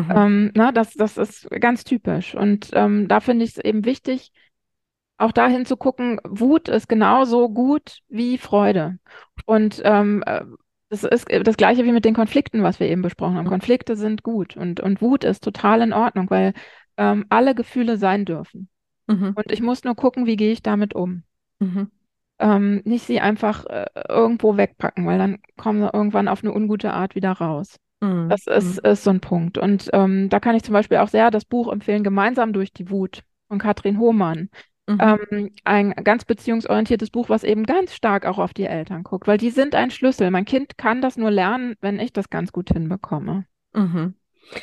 [0.03, 0.13] Mhm.
[0.15, 2.35] Ähm, na, das, das ist ganz typisch.
[2.35, 4.33] Und ähm, da finde ich es eben wichtig,
[5.17, 8.99] auch dahin zu gucken, Wut ist genauso gut wie Freude.
[9.47, 10.45] Und ähm, äh,
[10.91, 13.47] das ist das Gleiche wie mit den Konflikten, was wir eben besprochen haben.
[13.47, 16.55] Konflikte sind gut und, und Wut ist total in Ordnung, weil
[16.97, 18.69] ähm, alle Gefühle sein dürfen.
[19.07, 19.33] Mhm.
[19.35, 21.25] Und ich muss nur gucken, wie gehe ich damit um.
[21.59, 21.91] Mhm.
[22.39, 26.93] Ähm, nicht sie einfach äh, irgendwo wegpacken, weil dann kommen sie irgendwann auf eine ungute
[26.93, 27.77] Art wieder raus.
[28.01, 28.29] Mhm.
[28.29, 28.91] Das ist, mhm.
[28.91, 29.59] ist so ein Punkt.
[29.59, 32.91] Und ähm, da kann ich zum Beispiel auch sehr das Buch empfehlen, Gemeinsam durch die
[32.91, 34.51] Wut von Katrin Hohmann.
[34.87, 34.99] Mhm.
[35.01, 39.37] Ähm, ein ganz beziehungsorientiertes Buch, was eben ganz stark auch auf die Eltern guckt, weil
[39.37, 40.31] die sind ein Schlüssel.
[40.31, 43.45] Mein Kind kann das nur lernen, wenn ich das ganz gut hinbekomme.
[43.75, 44.15] Mhm.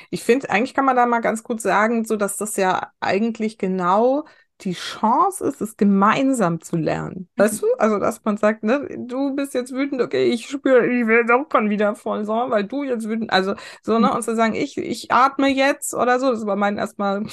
[0.09, 3.59] Ich finde, eigentlich kann man da mal ganz gut sagen, so dass das ja eigentlich
[3.59, 4.25] genau
[4.62, 7.28] die Chance ist, es gemeinsam zu lernen.
[7.36, 7.68] Weißt mhm.
[7.68, 7.74] du?
[7.78, 11.45] Also, dass man sagt, ne, du bist jetzt wütend, okay, ich spüre, ich will auch
[11.51, 14.14] schon wieder voll so, weil du jetzt wütend, also so, ne, mhm.
[14.14, 17.24] und zu sagen, ich, ich atme jetzt oder so, das war mein erstmal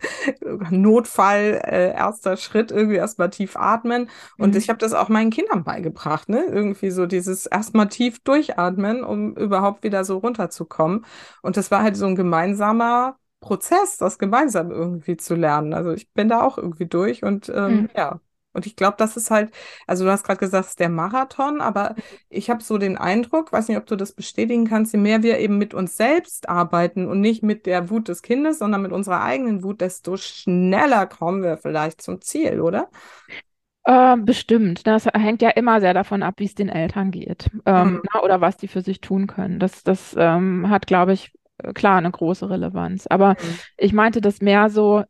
[0.70, 4.08] Notfall, äh, erster Schritt, irgendwie erstmal tief atmen.
[4.38, 4.56] Und mhm.
[4.56, 6.44] ich habe das auch meinen Kindern beigebracht, ne?
[6.46, 11.04] Irgendwie so dieses erstmal tief durchatmen, um überhaupt wieder so runterzukommen.
[11.42, 15.74] Und das war halt so ein gemeinsamer Prozess, das gemeinsam irgendwie zu lernen.
[15.74, 17.90] Also ich bin da auch irgendwie durch und ähm, mhm.
[17.96, 18.20] ja.
[18.54, 19.52] Und ich glaube, das ist halt,
[19.86, 21.96] also du hast gerade gesagt, es ist der Marathon, aber
[22.28, 25.38] ich habe so den Eindruck, weiß nicht, ob du das bestätigen kannst, je mehr wir
[25.40, 29.22] eben mit uns selbst arbeiten und nicht mit der Wut des Kindes, sondern mit unserer
[29.22, 32.88] eigenen Wut, desto schneller kommen wir vielleicht zum Ziel, oder?
[33.84, 34.86] Äh, bestimmt.
[34.86, 38.02] Das hängt ja immer sehr davon ab, wie es den Eltern geht ähm, Mhm.
[38.12, 39.58] na, oder was die für sich tun können.
[39.58, 41.32] Das, das ähm, hat, glaube ich,
[41.74, 43.06] klar eine große Relevanz.
[43.06, 43.60] Aber Mhm.
[43.76, 45.04] ich meinte das mehr so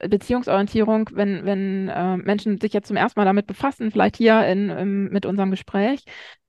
[0.00, 4.68] Beziehungsorientierung, wenn, wenn äh, Menschen sich jetzt zum ersten Mal damit befassen, vielleicht hier in,
[4.70, 6.04] im, mit unserem Gespräch,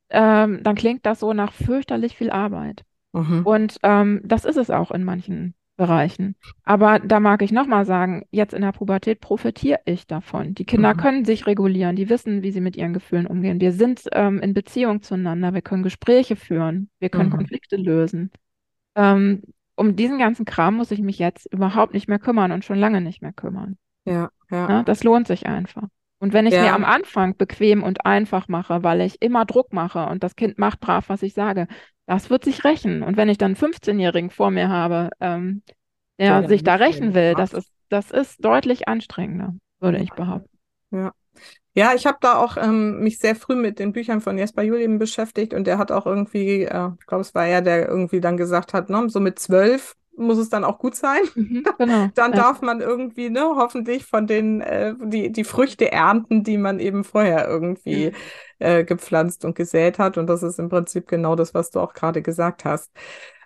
[0.10, 2.84] ähm, dann klingt das so nach fürchterlich viel Arbeit.
[3.14, 3.44] Mhm.
[3.44, 6.36] Und ähm, das ist es auch in manchen Bereichen.
[6.64, 10.54] Aber da mag ich nochmal sagen, jetzt in der Pubertät profitiere ich davon.
[10.56, 10.98] Die Kinder Mhm.
[10.98, 13.60] können sich regulieren, die wissen, wie sie mit ihren Gefühlen umgehen.
[13.60, 17.34] Wir sind ähm, in Beziehung zueinander, wir können Gespräche führen, wir können Mhm.
[17.38, 18.32] Konflikte lösen.
[18.96, 19.42] Ähm,
[19.76, 23.02] um diesen ganzen Kram muss ich mich jetzt überhaupt nicht mehr kümmern und schon lange
[23.02, 23.78] nicht mehr kümmern.
[24.06, 24.68] Ja, ja.
[24.68, 24.84] Ne?
[24.86, 25.84] Das lohnt sich einfach.
[26.20, 26.76] Und wenn ich es mir Ja.
[26.76, 30.80] am Anfang bequem und einfach mache, weil ich immer Druck mache und das Kind macht
[30.80, 31.68] brav, was ich sage,
[32.06, 33.04] das wird sich rächen.
[33.04, 35.64] Und wenn ich dann einen 15-Jährigen vor mir habe, ähm,
[36.20, 40.58] der Der sich da rächen will, das ist, das ist deutlich anstrengender, würde ich behaupten.
[40.92, 41.12] Ja.
[41.76, 45.00] Ja, ich habe da auch ähm, mich sehr früh mit den Büchern von Jesper Julian
[45.00, 48.38] beschäftigt und der hat auch irgendwie, äh, ich glaube, es war er, der irgendwie dann
[48.38, 51.22] gesagt hat, ne, so mit zwölf muss es dann auch gut sein.
[51.36, 52.12] Mhm, genau.
[52.14, 52.36] Dann Ja.
[52.36, 57.04] darf man irgendwie, ne, hoffentlich von den, äh, die, die Früchte ernten, die man eben
[57.04, 58.12] vorher irgendwie
[58.60, 60.18] äh, gepflanzt und gesät hat.
[60.20, 62.92] Und das ist im Prinzip genau das, was du auch gerade gesagt hast.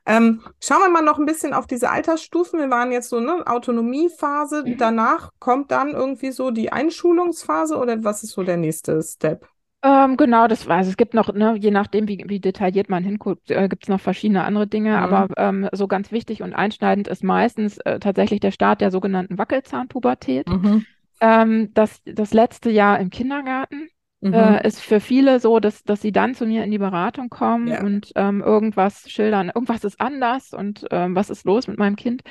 [0.07, 2.59] Ähm, schauen wir mal noch ein bisschen auf diese Altersstufen.
[2.59, 4.63] Wir waren jetzt so, ne, Autonomiephase.
[4.65, 4.77] Mhm.
[4.77, 9.47] Danach kommt dann irgendwie so die Einschulungsphase oder was ist so der nächste Step?
[9.83, 13.03] Ähm, genau, das war, also es gibt noch, ne, je nachdem, wie, wie detailliert man
[13.03, 14.95] hinguckt, äh, gibt es noch verschiedene andere Dinge, Mhm.
[14.97, 19.37] aber ähm, so ganz wichtig und einschneidend ist meistens äh, tatsächlich der Start der sogenannten
[19.37, 20.49] Wackelzahnpubertät.
[20.49, 20.85] Mhm.
[21.21, 23.87] Ähm, das, das letzte Jahr im Kindergarten
[24.21, 24.33] Mhm.
[24.33, 27.67] äh, ist für viele so, dass, dass sie dann zu mir in die Beratung kommen
[27.67, 27.83] Ja.
[27.83, 32.23] und ähm, irgendwas schildern, irgendwas ist anders und ähm, was ist los mit meinem Kind.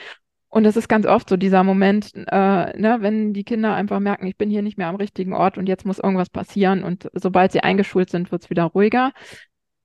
[0.49, 4.27] Und es ist ganz oft so dieser Moment, äh, ne, wenn die Kinder einfach merken,
[4.27, 6.83] ich bin hier nicht mehr am richtigen Ort und jetzt muss irgendwas passieren.
[6.83, 9.13] Und sobald sie eingeschult sind, wird es wieder ruhiger.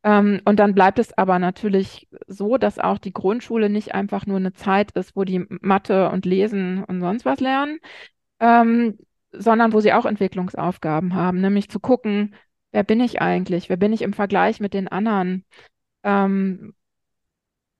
[0.03, 4.37] Ähm, und dann bleibt es aber natürlich so, dass auch die Grundschule nicht einfach nur
[4.37, 7.79] eine Zeit ist, wo die Mathe und Lesen und sonst was lernen,
[8.39, 8.97] ähm,
[9.31, 12.35] sondern wo sie auch Entwicklungsaufgaben haben, nämlich zu gucken,
[12.71, 13.69] wer bin ich eigentlich?
[13.69, 15.45] Wer bin ich im Vergleich mit den anderen?
[16.03, 16.73] Ähm,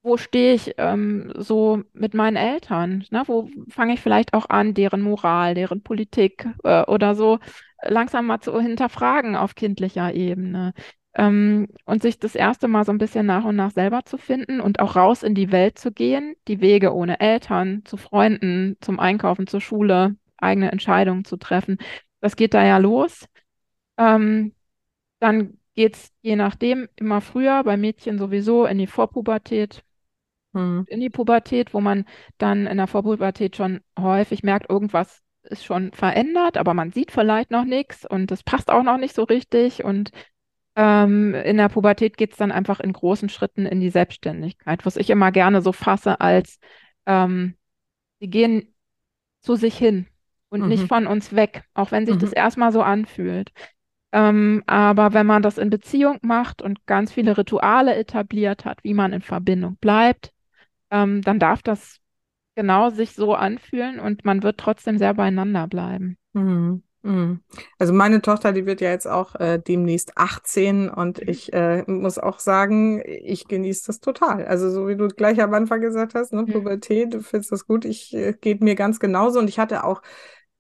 [0.04, 3.06] wo stehe ich ähm, so mit meinen Eltern?
[3.12, 3.24] Ne?
[3.28, 7.40] Wo fange ich vielleicht auch an, deren Moral, deren Politik äh, oder so
[7.84, 10.74] langsam mal zu hinterfragen auf kindlicher Ebene?
[11.14, 14.62] Ähm, und sich das erste Mal so ein bisschen nach und nach selber zu finden
[14.62, 19.00] und auch raus in die Welt zu gehen, die Wege ohne Eltern, zu Freunden, zum
[19.00, 21.78] Einkaufen, zur Schule, eigene Entscheidungen zu treffen.
[22.20, 23.26] Das geht da ja los.
[23.98, 24.54] Ähm,
[25.20, 29.84] dann geht es je nachdem immer früher, bei Mädchen sowieso in die Vorpubertät,
[30.54, 30.86] Mhm.
[30.88, 32.06] in die Pubertät, wo man
[32.38, 37.52] dann in der Vorpubertät schon häufig merkt, irgendwas ist schon verändert, aber man sieht vielleicht
[37.52, 39.84] noch nichts und es passt auch noch nicht so richtig.
[39.84, 40.12] Und
[40.76, 44.98] ähm, in der Pubertät geht es dann einfach in großen Schritten in die Selbstständigkeit, was
[44.98, 46.60] ich immer gerne so fasse als,
[47.06, 47.56] ähm,
[48.20, 48.74] sie gehen
[49.42, 50.08] zu sich hin
[50.52, 50.88] und nicht Mhm.
[50.88, 52.34] von uns weg, auch wenn sich das Mhm.
[52.34, 53.52] erstmal so anfühlt.
[54.14, 58.94] Ähm, aber wenn man das in Beziehung macht und ganz viele Rituale etabliert hat, wie
[58.94, 60.34] man in Verbindung bleibt,
[60.92, 62.00] ähm, dann darf das
[62.56, 66.18] genau sich so anfühlen und man wird trotzdem sehr beieinander bleiben.
[66.34, 66.84] Mhm.
[67.04, 67.44] Mhm.
[67.80, 71.28] Also meine Tochter, die wird ja jetzt auch äh, demnächst 18 und Mhm.
[71.28, 74.46] ich äh, muss auch sagen, ich genieße das total.
[74.46, 76.46] Also so wie du gleich am Anfang gesagt hast, ne.
[76.46, 80.04] Pubertät, du findest das gut, ich äh, geht mir ganz genauso und ich hatte auch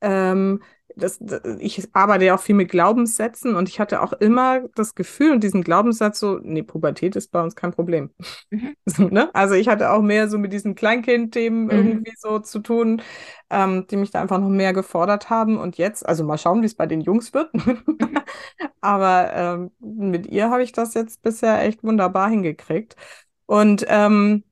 [0.01, 0.61] ähm,
[0.97, 1.19] das,
[1.59, 5.41] ich arbeite ja auch viel mit Glaubenssätzen und ich hatte auch immer das Gefühl und
[5.43, 8.11] diesen Glaubenssatz so, nee, Pubertät ist bei uns kein Problem.
[8.49, 8.75] Mhm.
[8.85, 9.33] So, ne?
[9.33, 11.71] Also ich hatte auch mehr so mit diesen Kleinkind-Themen Mhm.
[11.71, 13.01] irgendwie so zu tun,
[13.49, 15.57] ähm, die mich da einfach noch mehr gefordert haben.
[15.59, 17.53] Und jetzt, also mal schauen, wie es bei den Jungs wird.
[17.99, 18.21] Mhm.
[18.81, 22.95] Aber ähm, mit ihr habe ich das jetzt bisher echt wunderbar hingekriegt.
[23.45, 24.43] Und ähm,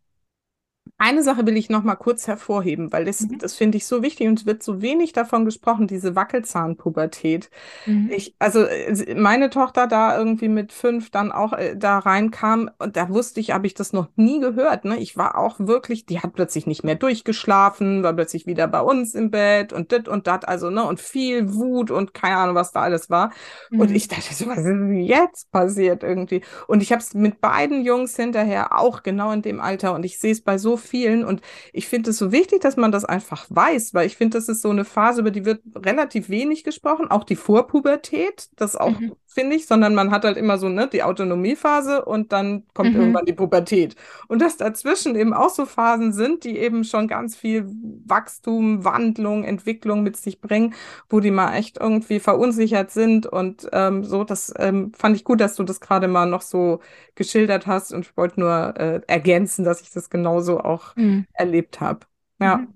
[1.00, 3.38] eine Sache will ich noch mal kurz hervorheben, weil das, Mhm.
[3.40, 7.50] das finde ich so wichtig und es wird so wenig davon gesprochen, diese Wackelzahnpubertät.
[7.86, 8.10] Mhm.
[8.12, 12.98] Ich, also äh, meine Tochter da irgendwie mit fünf dann auch äh, da reinkam und
[12.98, 14.86] da wusste ich, habe ich das noch nie gehört.
[14.86, 14.98] Ne?
[15.00, 19.16] Ich war auch wirklich, die hat plötzlich nicht mehr durchgeschlafen, war plötzlich wieder bei uns
[19.16, 22.72] im Bett und dit und dat, also ne und viel Wut und keine Ahnung, was
[22.72, 23.32] da alles war.
[23.76, 23.96] Und Mhm.
[23.96, 26.42] ich dachte so, was ist denn jetzt passiert irgendwie?
[26.68, 30.20] Und ich habe es mit beiden Jungs hinterher auch genau in dem Alter und ich
[30.20, 30.89] sehe es bei so vielen
[31.26, 31.42] und
[31.74, 34.62] ich finde es so wichtig, dass man das einfach weiß, weil ich finde, das ist
[34.62, 39.16] so eine Phase, über die wird relativ wenig gesprochen, auch die Vorpubertät, das auch Mhm.
[39.30, 42.96] Finde ich, sondern man hat halt immer so ne, die Autonomiephase und dann kommt Mhm.
[42.96, 43.96] irgendwann die Pubertät.
[44.28, 47.66] Und dass dazwischen eben auch so Phasen sind, die eben schon ganz viel
[48.06, 50.74] Wachstum, Wandlung, Entwicklung mit sich bringen,
[51.10, 55.40] wo die mal echt irgendwie verunsichert sind und ähm, so, das ähm, fand ich gut,
[55.42, 56.80] dass du das gerade mal noch so
[57.16, 61.26] geschildert hast und ich wollte nur äh, ergänzen, dass ich das genauso auch Mhm.
[61.34, 62.02] erlebt habe.
[62.42, 62.66] Ja.
[62.66, 62.74] Mhm.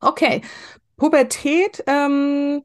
[0.00, 0.42] Okay.
[0.96, 2.64] Pubertät, ähm,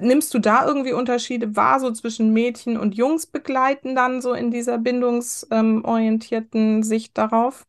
[0.00, 4.50] nimmst du da irgendwie Unterschiede wahr, so zwischen Mädchen und Jungs begleiten dann so in
[4.50, 7.66] dieser bindungsorientierten Sicht darauf?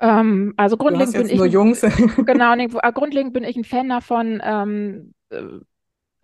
[0.00, 1.80] Ähm, also grundlegend bin ich nur ein, Jungs.
[2.26, 5.42] genau, nee, äh, grundlegend bin ich ein Fan davon, ähm, äh,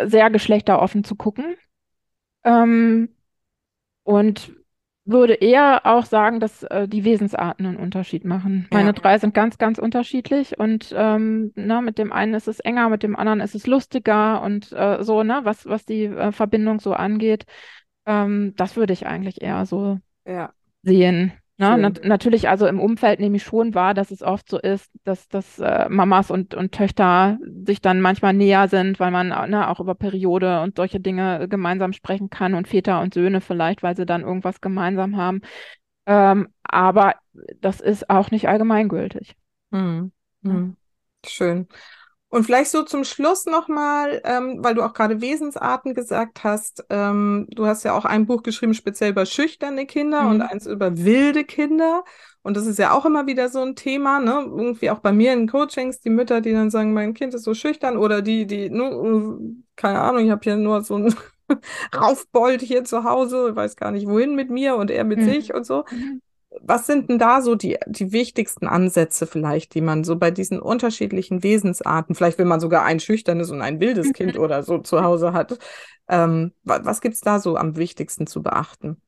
[0.05, 1.57] sehr geschlechteroffen zu gucken.
[2.45, 3.09] Ähm,
[4.05, 4.53] und
[5.07, 8.67] würde eher auch sagen, dass äh, die Wesensarten einen Unterschied machen.
[8.71, 8.93] Meine Ja.
[8.93, 13.03] drei sind ganz, ganz unterschiedlich und ähm, ne, mit dem einen ist es enger, mit
[13.03, 16.93] dem anderen ist es lustiger und äh, so, ne, was, was die äh, Verbindung so
[16.93, 17.47] angeht.
[18.07, 20.53] Ähm, das würde ich eigentlich eher so Ja,
[20.83, 21.33] sehen.
[21.59, 21.79] Ne?
[21.79, 25.29] Nat natürlich, also im Umfeld nehme ich schon wahr, dass es oft so ist, dass,
[25.29, 29.81] dass äh, Mamas und, und Töchter sich dann manchmal näher sind, weil man ne, auch
[29.81, 34.05] über Periode und solche Dinge gemeinsam sprechen kann und Väter und Söhne vielleicht, weil sie
[34.05, 35.41] dann irgendwas gemeinsam haben.
[36.05, 37.15] Ähm, aber
[37.61, 39.35] das ist auch nicht allgemeingültig.
[39.73, 40.13] Hm.
[40.43, 40.77] Hm.
[41.27, 41.69] Schön.
[42.37, 46.85] Und vielleicht so zum Schluss nochmal, ähm, weil du auch gerade Wesensarten gesagt hast.
[46.91, 50.43] Ähm, du hast ja auch ein Buch geschrieben, speziell über schüchterne Kinder und Mhm.
[50.43, 52.05] eins über wilde Kinder.
[52.43, 54.33] Und das ist ja auch immer wieder so ein Thema, ne?
[54.47, 57.55] Irgendwie auch bei mir in Coachings, die Mütter, die dann sagen, mein Kind ist so
[57.55, 59.39] schüchtern oder die, die, ne,
[59.77, 61.15] keine Ahnung, ich habe hier nur so ein
[61.97, 65.25] Raufbold hier zu Hause, weiß gar nicht wohin mit mir und er mit Mhm.
[65.25, 65.85] sich und so.
[65.91, 66.21] Mhm.
[66.61, 70.61] Was sind denn da so die, die wichtigsten Ansätze vielleicht, die man so bei diesen
[70.61, 75.03] unterschiedlichen Wesensarten, vielleicht wenn man sogar ein schüchternes und ein wildes Kind oder so zu
[75.03, 75.59] Hause hat,
[76.09, 79.01] ähm, wa was gibt's da so am wichtigsten zu beachten?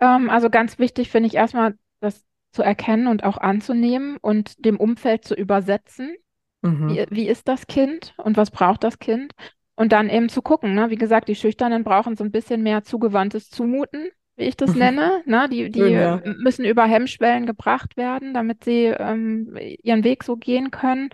[0.00, 4.76] Ähm, also ganz wichtig finde ich erstmal, das zu erkennen und auch anzunehmen und dem
[4.76, 6.14] Umfeld zu übersetzen.
[6.62, 6.88] Mhm.
[6.90, 9.32] Wie, wie ist das Kind und was braucht das Kind?
[9.74, 10.90] Und dann eben zu gucken, ne?
[10.90, 15.22] Wie gesagt, die Schüchternen brauchen so ein bisschen mehr zugewandtes Zumuten, wie ich das nenne.
[15.26, 15.48] Ne?
[15.50, 16.22] Die, die Schön, ja.
[16.24, 21.10] müssen über Hemmschwellen gebracht werden, damit sie ähm, ihren Weg so gehen können,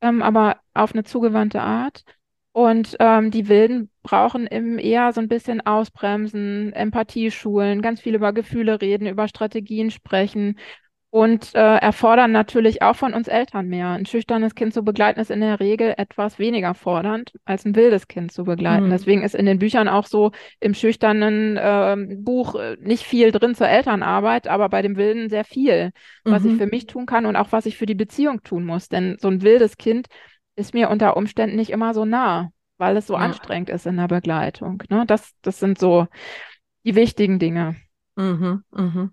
[0.00, 2.04] ähm, aber auf eine zugewandte Art.
[2.52, 8.14] Und ähm, die Wilden brauchen eben eher so ein bisschen Ausbremsen, Empathie schulen, ganz viel
[8.14, 10.56] über Gefühle reden, über Strategien sprechen
[11.12, 13.88] und äh, erfordern natürlich auch von uns Eltern mehr.
[13.88, 18.06] Ein schüchternes Kind zu begleiten ist in der Regel etwas weniger fordernd, als ein wildes
[18.06, 18.86] Kind zu begleiten.
[18.86, 18.90] Mhm.
[18.90, 20.30] Deswegen ist in den Büchern auch so
[20.60, 25.44] im schüchternen ähm, Buch äh, nicht viel drin zur Elternarbeit, aber bei dem Wilden sehr
[25.44, 25.90] viel,
[26.24, 26.58] was ich Mhm.
[26.58, 28.88] für mich tun kann und auch was ich für die Beziehung tun muss.
[28.88, 30.06] Denn so ein wildes Kind
[30.54, 33.20] ist mir unter Umständen nicht immer so nah, weil es so Ja.
[33.20, 34.82] anstrengend ist in der Begleitung.
[34.88, 35.04] Ne?
[35.06, 36.06] Das, das sind so
[36.84, 37.76] die wichtigen Dinge.
[38.16, 38.62] Mhm.
[38.70, 39.12] Mhm.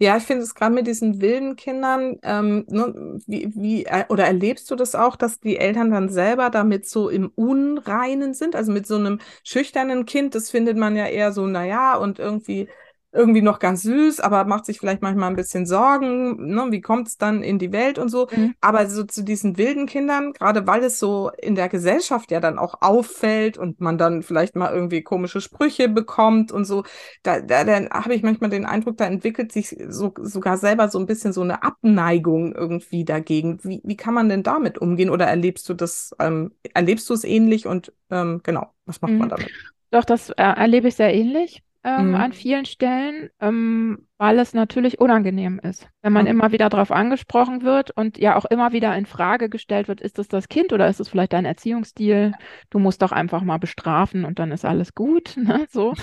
[0.00, 4.24] Ja, ich finde es gerade mit diesen wilden Kindern, ähm, ne, wie, wie, äh, oder
[4.26, 8.54] erlebst du das auch, dass die Eltern dann selber damit so im Unreinen sind?
[8.54, 12.68] Also mit so einem schüchternen Kind, das findet man ja eher so, naja, und irgendwie,
[13.12, 17.08] irgendwie noch ganz süß, aber macht sich vielleicht manchmal ein bisschen Sorgen, ne, wie kommt
[17.08, 18.28] es dann in die Welt und so.
[18.36, 18.52] Mhm.
[18.60, 22.58] Aber so zu diesen wilden Kindern, gerade weil es so in der Gesellschaft ja dann
[22.58, 26.84] auch auffällt und man dann vielleicht mal irgendwie komische Sprüche bekommt und so,
[27.22, 30.98] da, da, da habe ich manchmal den Eindruck, da entwickelt sich so, sogar selber so
[30.98, 33.58] ein bisschen so eine Abneigung irgendwie dagegen.
[33.64, 35.10] Wie, wie kann man denn damit umgehen?
[35.10, 39.28] Oder erlebst du das, ähm, erlebst du es ähnlich und ähm, genau, was macht man
[39.28, 39.30] Mhm.
[39.30, 39.52] damit?
[39.90, 42.14] Doch, das äh, erlebe ich sehr ähnlich ähm, Mhm.
[42.14, 45.88] an vielen Stellen, ähm, weil es natürlich unangenehm ist.
[46.02, 46.28] Wenn man Mhm.
[46.28, 50.18] immer wieder darauf angesprochen wird und ja auch immer wieder in Frage gestellt wird, ist
[50.18, 52.36] es das Kind oder ist es vielleicht dein Erziehungsstil?
[52.70, 55.66] Du musst doch einfach mal bestrafen und dann ist alles gut, ne?
[55.70, 55.94] So.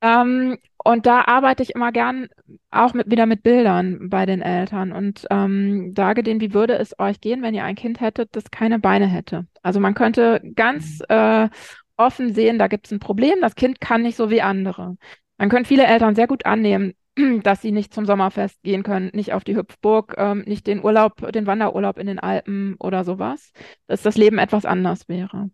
[0.00, 2.28] Ähm, und da arbeite ich immer gern
[2.70, 6.96] auch mit, wieder mit Bildern bei den Eltern und ähm, sage denen, wie würde es
[7.00, 9.46] euch gehen, wenn ihr ein Kind hättet, das keine Beine hätte?
[9.62, 11.48] Also man könnte ganz äh,
[11.98, 14.96] offen sehen, da gibt es ein Problem, das Kind kann nicht so wie andere.
[15.36, 16.94] Dann können viele Eltern sehr gut annehmen,
[17.42, 21.32] dass sie nicht zum Sommerfest gehen können, nicht auf die Hüpfburg, ähm, nicht den Urlaub,
[21.32, 23.52] den Wanderurlaub in den Alpen oder sowas,
[23.86, 25.50] dass das Leben etwas anders wäre.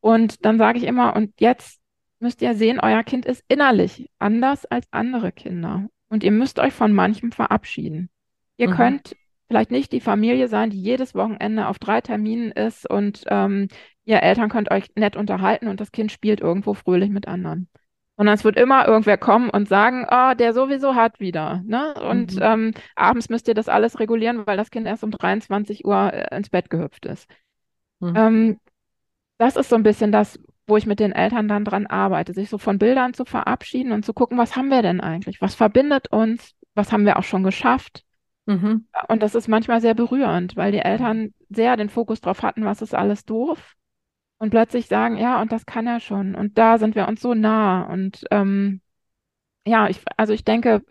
[0.00, 1.80] Und dann sage ich immer, und jetzt
[2.20, 5.88] müsst ihr sehen, euer Kind ist innerlich anders als andere Kinder.
[6.08, 8.10] Und ihr müsst euch von manchem verabschieden.
[8.56, 8.72] Ihr Mhm.
[8.74, 9.16] könnt
[9.48, 13.68] vielleicht nicht die Familie sein, die jedes Wochenende auf drei Terminen ist und ähm,
[14.04, 17.68] ihr Eltern könnt euch nett unterhalten und das Kind spielt irgendwo fröhlich mit anderen.
[18.16, 21.62] Sondern es wird immer irgendwer kommen und sagen, oh, der sowieso hat wieder.
[21.64, 21.94] Ne?
[21.94, 22.42] Und Mhm.
[22.42, 26.36] ähm, abends müsst ihr das alles regulieren, weil das Kind erst um 23 Uhr äh,
[26.36, 27.28] ins Bett gehüpft ist.
[28.00, 28.12] Mhm.
[28.16, 28.60] Ähm,
[29.38, 32.50] das ist so ein bisschen das, wo ich mit den Eltern dann dran arbeite, sich
[32.50, 35.40] so von Bildern zu verabschieden und zu gucken, was haben wir denn eigentlich?
[35.40, 36.54] Was verbindet uns?
[36.74, 38.04] Was haben wir auch schon geschafft?
[38.48, 38.86] Mhm.
[39.08, 42.80] Und das ist manchmal sehr berührend, weil die Eltern sehr den Fokus drauf hatten, was
[42.80, 43.74] ist alles doof.
[44.38, 46.34] Und plötzlich sagen, ja, und das kann er schon.
[46.34, 47.82] Und da sind wir uns so nah.
[47.82, 48.80] Und ähm,
[49.66, 50.82] ja, ich, also ich denke,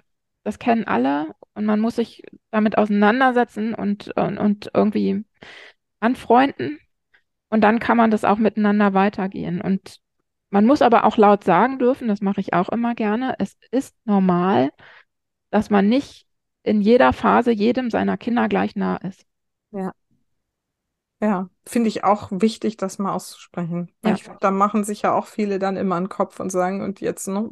[0.44, 5.26] das kennen alle und man muss sich damit auseinandersetzen und, und, und irgendwie
[6.00, 6.80] anfreunden.
[7.50, 9.62] Und dann kann man das auch miteinander weitergehen.
[9.62, 10.00] Und
[10.52, 13.96] man muss aber auch laut sagen dürfen, das mache ich auch immer gerne, es ist
[14.06, 14.72] normal,
[15.50, 16.27] dass man nicht
[16.68, 19.26] in jeder Phase jedem seiner Kinder gleich nah ist.
[19.72, 19.94] Ja.
[21.20, 23.92] Ja, finde ich auch wichtig, das mal auszusprechen.
[24.06, 24.14] Ja.
[24.14, 27.02] Ich glaube, da machen sich ja auch viele dann immer einen Kopf und sagen, und
[27.02, 27.50] jetzt, ne,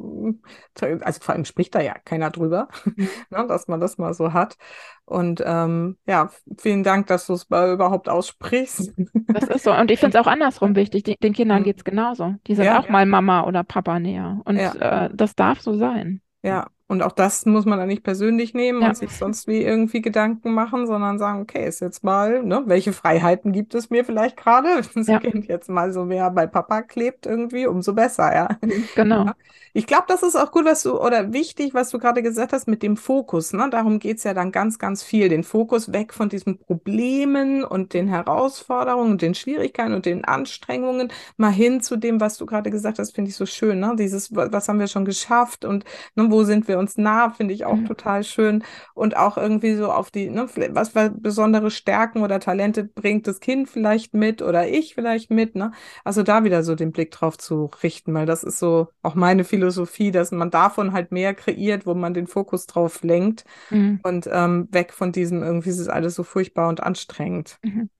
[0.80, 3.08] also vor allem spricht da ja keiner drüber, Mhm.
[3.30, 4.56] ne, dass man das mal so hat.
[5.04, 8.92] Und ähm, ja, vielen Dank, dass du es mal überhaupt aussprichst.
[9.32, 9.72] Das ist so.
[9.74, 11.02] Und ich finde es auch andersrum wichtig.
[11.02, 11.64] Die, den Kindern Mhm.
[11.64, 12.36] geht es genauso.
[12.46, 12.78] Die sind Ja.
[12.80, 14.40] auch mal Mama oder Papa näher.
[14.44, 15.06] Und Ja.
[15.06, 16.22] äh, das darf so sein.
[16.42, 18.88] Ja, und auch das muss man dann nicht persönlich nehmen Ja.
[18.88, 22.92] und sich sonst wie irgendwie Gedanken machen, sondern sagen, okay, ist jetzt mal, ne, welche
[22.92, 24.68] Freiheiten gibt es mir vielleicht gerade?
[24.68, 25.18] Wenn das Ja.
[25.18, 28.48] Kind jetzt mal so mehr bei Papa klebt irgendwie, umso besser, ja.
[28.94, 29.26] Genau.
[29.26, 29.34] Ja.
[29.78, 32.66] Ich glaube, das ist auch gut, was du, oder wichtig, was du gerade gesagt hast
[32.66, 33.52] mit dem Fokus.
[33.52, 33.68] Ne?
[33.70, 35.28] Darum geht's ja dann ganz, ganz viel.
[35.28, 41.12] Den Fokus weg von diesen Problemen und den Herausforderungen und den Schwierigkeiten und den Anstrengungen,
[41.36, 43.78] mal hin zu dem, was du gerade gesagt hast, finde ich so schön.
[43.80, 43.94] Ne?
[43.98, 47.52] Dieses, wa- was haben wir schon geschafft und ne, wo sind wir uns nah, finde
[47.52, 47.84] ich auch Mhm.
[47.84, 48.64] total schön.
[48.94, 53.40] Und auch irgendwie so auf die, ne, was für besondere Stärken oder Talente bringt das
[53.40, 55.54] Kind vielleicht mit oder ich vielleicht mit.
[55.54, 55.72] Ne?
[56.04, 59.44] Also da wieder so den Blick drauf zu richten, weil das ist so auch meine
[59.44, 59.65] Philosophie,
[60.12, 64.04] dass man davon halt mehr kreiert, wo man den Fokus drauf lenkt Mhm.
[64.04, 67.58] und ähm, weg von diesem irgendwie ist es alles so furchtbar und anstrengend.
[67.64, 67.90] Mhm.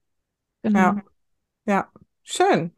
[0.63, 0.87] Genau.
[0.87, 1.05] Ja,
[1.67, 1.93] ja,
[2.25, 2.75] schön.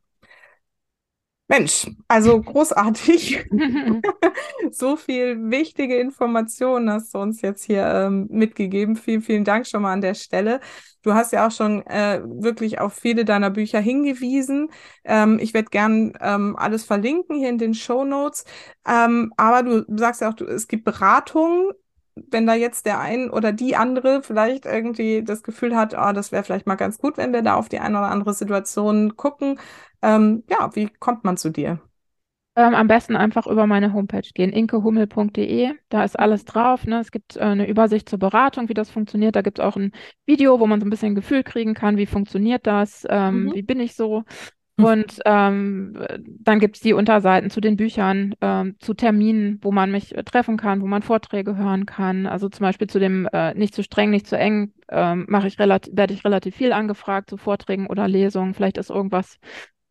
[1.48, 3.46] Mensch, also großartig.
[4.70, 8.96] So viel wichtige Informationen hast du uns jetzt hier ähm, mitgegeben.
[8.96, 10.60] Vielen, vielen Dank schon mal an der Stelle.
[11.02, 14.70] Du hast ja auch schon äh, wirklich auf viele deiner Bücher hingewiesen.
[15.04, 18.44] Ähm, ich werde gern ähm, alles verlinken hier in den Show Notes.
[18.86, 21.72] Ähm, aber du sagst ja auch, du, es gibt Beratungen.
[22.30, 26.32] Wenn da jetzt der ein oder die andere vielleicht irgendwie das Gefühl hat, ah, das
[26.32, 29.58] wäre vielleicht mal ganz gut, wenn wir da auf die eine oder andere Situation gucken.
[30.02, 31.80] Ähm, ja, wie kommt man zu dir?
[32.56, 35.74] Ähm, am besten einfach über meine Homepage gehen, inkehummel.de.
[35.90, 36.84] Da ist alles drauf.
[36.86, 36.98] Ne?
[37.00, 39.36] Es gibt äh, eine Übersicht zur Beratung, wie das funktioniert.
[39.36, 39.92] Da gibt es auch ein
[40.26, 43.54] Video, wo man so ein bisschen ein Gefühl kriegen kann, wie funktioniert das, ähm, Mhm.
[43.54, 44.24] wie bin ich so.
[44.78, 44.84] Mhm.
[44.84, 45.98] Und ähm,
[46.40, 50.22] dann gibt es die Unterseiten zu den Büchern, ähm, zu Terminen, wo man mich äh,
[50.22, 52.26] treffen kann, wo man Vorträge hören kann.
[52.26, 55.58] Also zum Beispiel zu dem äh, nicht zu streng, nicht zu eng, ähm, mache ich
[55.58, 58.54] relativ, werde ich relativ viel angefragt zu Vorträgen oder Lesungen.
[58.54, 59.38] Vielleicht ist irgendwas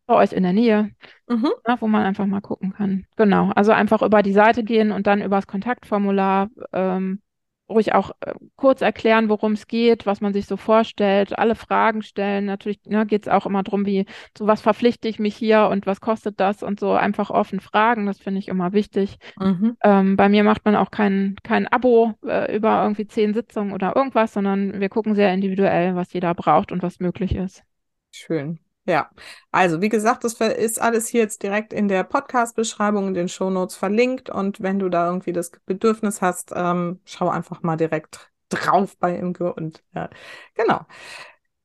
[0.06, 0.90] bei euch in der Nähe
[1.28, 1.50] Mhm.
[1.66, 3.04] ne, wo man einfach mal gucken kann.
[3.16, 7.20] Genau, also einfach über die Seite gehen und dann übers Kontaktformular ähm,
[7.68, 12.02] ruhig auch äh, kurz erklären, worum es geht, was man sich so vorstellt, alle Fragen
[12.02, 12.46] stellen.
[12.46, 15.86] Natürlich ne, geht es auch immer darum, wie, zu was verpflichte ich mich hier und
[15.86, 19.18] was kostet das und so einfach offen fragen, das finde ich immer wichtig.
[19.38, 19.76] Mhm.
[19.82, 23.96] Ähm, bei mir macht man auch kein, kein Abo äh, über irgendwie zehn Sitzungen oder
[23.96, 27.62] irgendwas, sondern wir gucken sehr individuell, was jeder braucht und was möglich ist.
[28.10, 28.58] Schön.
[28.88, 29.10] Ja,
[29.52, 33.76] also wie gesagt, das ist alles hier jetzt direkt in der Podcast-Beschreibung, in den Shownotes
[33.76, 34.30] verlinkt.
[34.30, 39.14] Und wenn du da irgendwie das Bedürfnis hast, ähm, schau einfach mal direkt drauf bei
[39.14, 40.08] Imke und äh,
[40.54, 40.86] genau.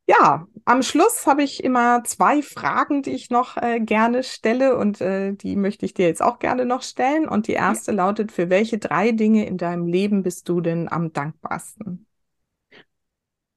[0.05, 4.99] Ja, am Schluss habe ich immer zwei Fragen, die ich noch äh, gerne stelle und
[4.99, 7.25] äh, die möchte ich dir jetzt auch gerne noch stellen.
[7.25, 11.13] Und die erste lautet, für welche drei Dinge in deinem Leben bist du denn am
[11.13, 12.05] dankbarsten?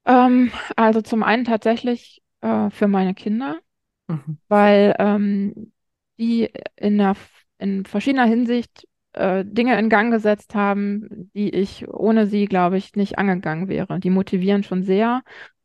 [0.04, 3.60] Ähm, also zum einen tatsächlich äh, für meine Kinder.
[4.08, 4.36] Mhm.
[4.48, 5.72] weil ähm,
[6.18, 7.16] die in der,
[7.58, 12.94] in verschiedener Hinsicht äh, Dinge in Gang gesetzt haben, die ich ohne sie, glaube ich,
[12.94, 14.00] nicht angegangen wäre.
[14.00, 15.22] Die motivieren schon sehr,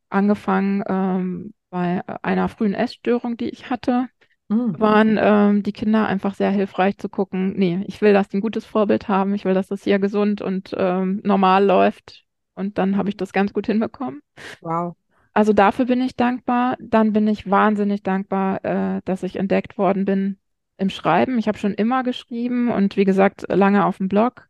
[0.10, 4.10] angefangen ähm, bei einer frühen Essstörung, die ich hatte,
[4.50, 4.78] Mhm.
[4.78, 8.42] waren ähm, die Kinder einfach sehr hilfreich zu gucken, nee, ich will, dass die ein
[8.42, 12.26] gutes Vorbild haben, ich will, dass das hier gesund und ähm, normal läuft.
[12.56, 14.22] Und dann habe ich das ganz gut hinbekommen.
[14.62, 14.96] Wow.
[15.34, 16.78] Also dafür bin ich dankbar.
[16.80, 20.38] Dann bin ich wahnsinnig dankbar, äh, dass ich entdeckt worden bin
[20.78, 21.38] im Schreiben.
[21.38, 24.48] Ich habe schon immer geschrieben und wie gesagt, lange auf dem Blog.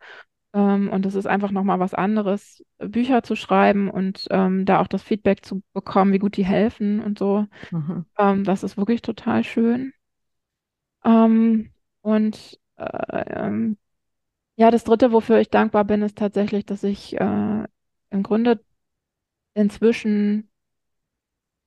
[0.54, 4.88] Ähm, und es ist einfach nochmal was anderes, Bücher zu schreiben und ähm, da auch
[4.88, 7.46] das Feedback zu bekommen, wie gut die helfen und so.
[7.72, 8.06] Mhm.
[8.18, 9.94] Ähm, das ist wirklich total schön.
[11.06, 11.72] Ähm,
[12.02, 13.78] und äh, ähm,
[14.58, 17.64] ja, das Dritte, wofür ich dankbar bin, ist tatsächlich, dass ich äh,
[18.10, 18.64] im Grunde
[19.54, 20.51] inzwischen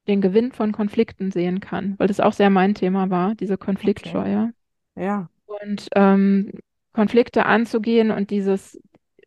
[0.07, 4.53] den Gewinn von Konflikten sehen kann, weil das auch sehr mein Thema war, diese Konfliktscheue.
[4.95, 5.05] Okay.
[5.05, 5.29] Ja.
[5.47, 6.53] Und ähm,
[6.93, 8.81] Konflikte anzugehen und dieses,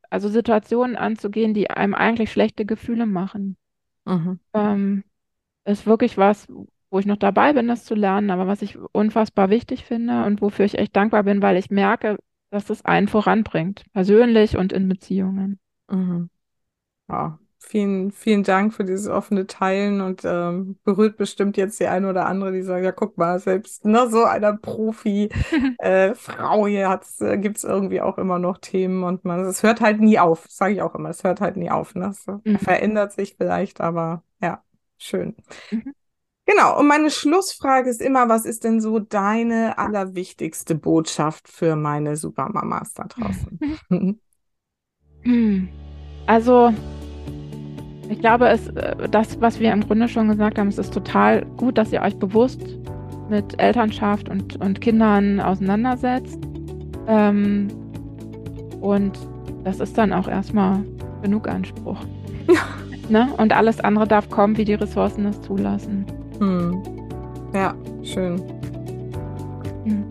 [0.09, 3.57] also Situationen anzugehen, die einem eigentlich schlechte Gefühle machen.
[4.05, 4.39] Mhm.
[4.53, 5.03] Ähm,
[5.65, 6.47] ist wirklich was,
[6.89, 10.41] wo ich noch dabei bin, das zu lernen, aber was ich unfassbar wichtig finde und
[10.41, 12.17] wofür ich echt dankbar bin, weil ich merke,
[12.49, 15.59] dass es einen voranbringt, persönlich und in Beziehungen.
[15.89, 16.29] Mhm.
[17.09, 22.09] Ja, vielen, vielen Dank für dieses offene Teilen und ähm, berührt bestimmt jetzt die eine
[22.09, 25.31] oder andere, die sagt, ja, guck mal, selbst ne, so einer Profi-Frau
[26.67, 29.99] äh, hier äh, gibt es irgendwie auch immer noch Themen und man, es hört halt
[29.99, 31.95] nie auf, sage ich auch immer, es hört halt nie auf.
[31.95, 32.11] Ne?
[32.11, 32.59] Es mhm.
[32.59, 34.63] verändert sich vielleicht, aber ja,
[34.97, 35.35] schön.
[35.71, 35.93] Mhm.
[36.45, 42.15] Genau, und meine Schlussfrage ist immer, was ist denn so deine allerwichtigste Botschaft für meine
[42.15, 44.19] Supermamas da draußen?
[46.25, 46.73] Also,
[48.09, 51.45] ich glaube, es, äh, das, was wir im Grunde schon gesagt haben, es ist total
[51.57, 52.61] gut, dass ihr euch bewusst
[53.29, 56.39] mit Elternschaft und, und Kindern auseinandersetzt.
[57.07, 57.67] Ähm,
[58.81, 59.17] und
[59.63, 60.83] das ist dann auch erstmal
[61.21, 61.99] genug Anspruch.
[63.09, 63.29] Ne?
[63.37, 66.05] Und alles andere darf kommen, wie die Ressourcen es zulassen.
[66.39, 66.83] Hm.
[67.53, 68.35] Ja, schön.
[69.85, 70.03] Hm.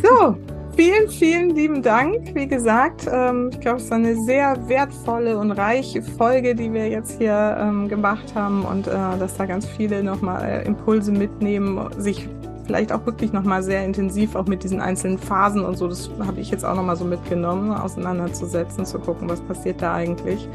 [0.00, 0.36] So,
[0.78, 2.36] vielen, vielen lieben Dank.
[2.36, 6.88] Wie gesagt, ähm, ich glaube, es ist eine sehr wertvolle und reiche Folge, die wir
[6.88, 11.80] jetzt hier ähm, gemacht haben und äh, dass da ganz viele nochmal äh, Impulse mitnehmen,
[11.98, 12.28] sich
[12.64, 16.38] vielleicht auch wirklich nochmal sehr intensiv auch mit diesen einzelnen Phasen und so, das habe
[16.40, 20.48] ich jetzt auch nochmal so mitgenommen, auseinanderzusetzen, zu gucken, was passiert da eigentlich.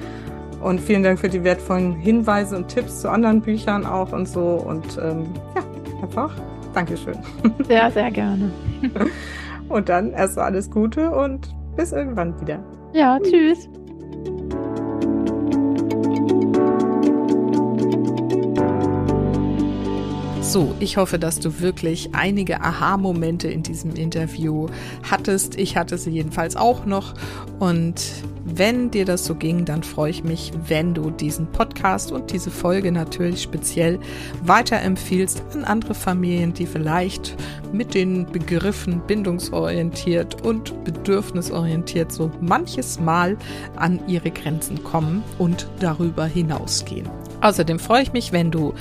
[0.61, 4.41] Und vielen Dank für die wertvollen Hinweise und Tipps zu anderen Büchern auch und so.
[4.41, 5.63] Und ähm, ja,
[6.01, 6.33] einfach
[6.73, 7.17] Dankeschön.
[7.67, 8.51] Sehr, sehr gerne.
[9.73, 12.63] Und dann erst alles Gute und bis irgendwann wieder.
[12.93, 13.67] Ja, tschüss.
[20.53, 24.67] So, ich hoffe, dass du wirklich einige Aha-Momente in diesem Interview
[25.01, 25.57] hattest.
[25.57, 27.15] Ich hatte sie jedenfalls auch noch.
[27.57, 28.03] Und
[28.45, 32.51] wenn dir das so ging, dann freue ich mich, wenn du diesen Podcast und diese
[32.51, 33.99] Folge natürlich speziell
[34.43, 37.35] weiterempfiehlst an andere Familien, die vielleicht
[37.71, 43.37] mit den Begriffen bindungsorientiert und bedürfnisorientiert so manches Mal
[43.75, 47.09] an ihre Grenzen kommen und darüber hinausgehen.
[47.43, 48.73] Außerdem freue ich mich, wenn du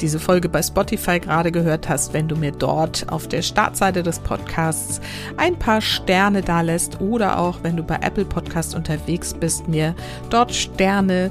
[0.00, 4.20] diese Folge bei Spotify gerade gehört hast, wenn du mir dort auf der Startseite des
[4.20, 5.02] Podcasts
[5.36, 9.94] ein paar Sterne da lässt oder auch wenn du bei Apple Podcast unterwegs bist, mir
[10.30, 11.30] dort Sterne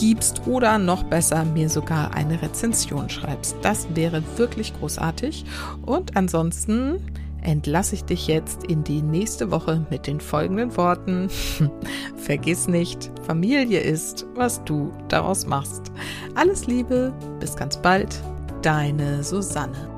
[0.00, 3.56] gibst oder noch besser mir sogar eine Rezension schreibst.
[3.60, 5.44] Das wäre wirklich großartig.
[5.84, 6.96] Und ansonsten
[7.42, 11.28] entlasse ich dich jetzt in die nächste Woche mit den folgenden Worten.
[12.16, 15.92] Vergiss nicht, Familie ist, was du daraus machst.
[16.34, 18.22] Alles Liebe, bis ganz bald,
[18.62, 19.91] deine Susanne.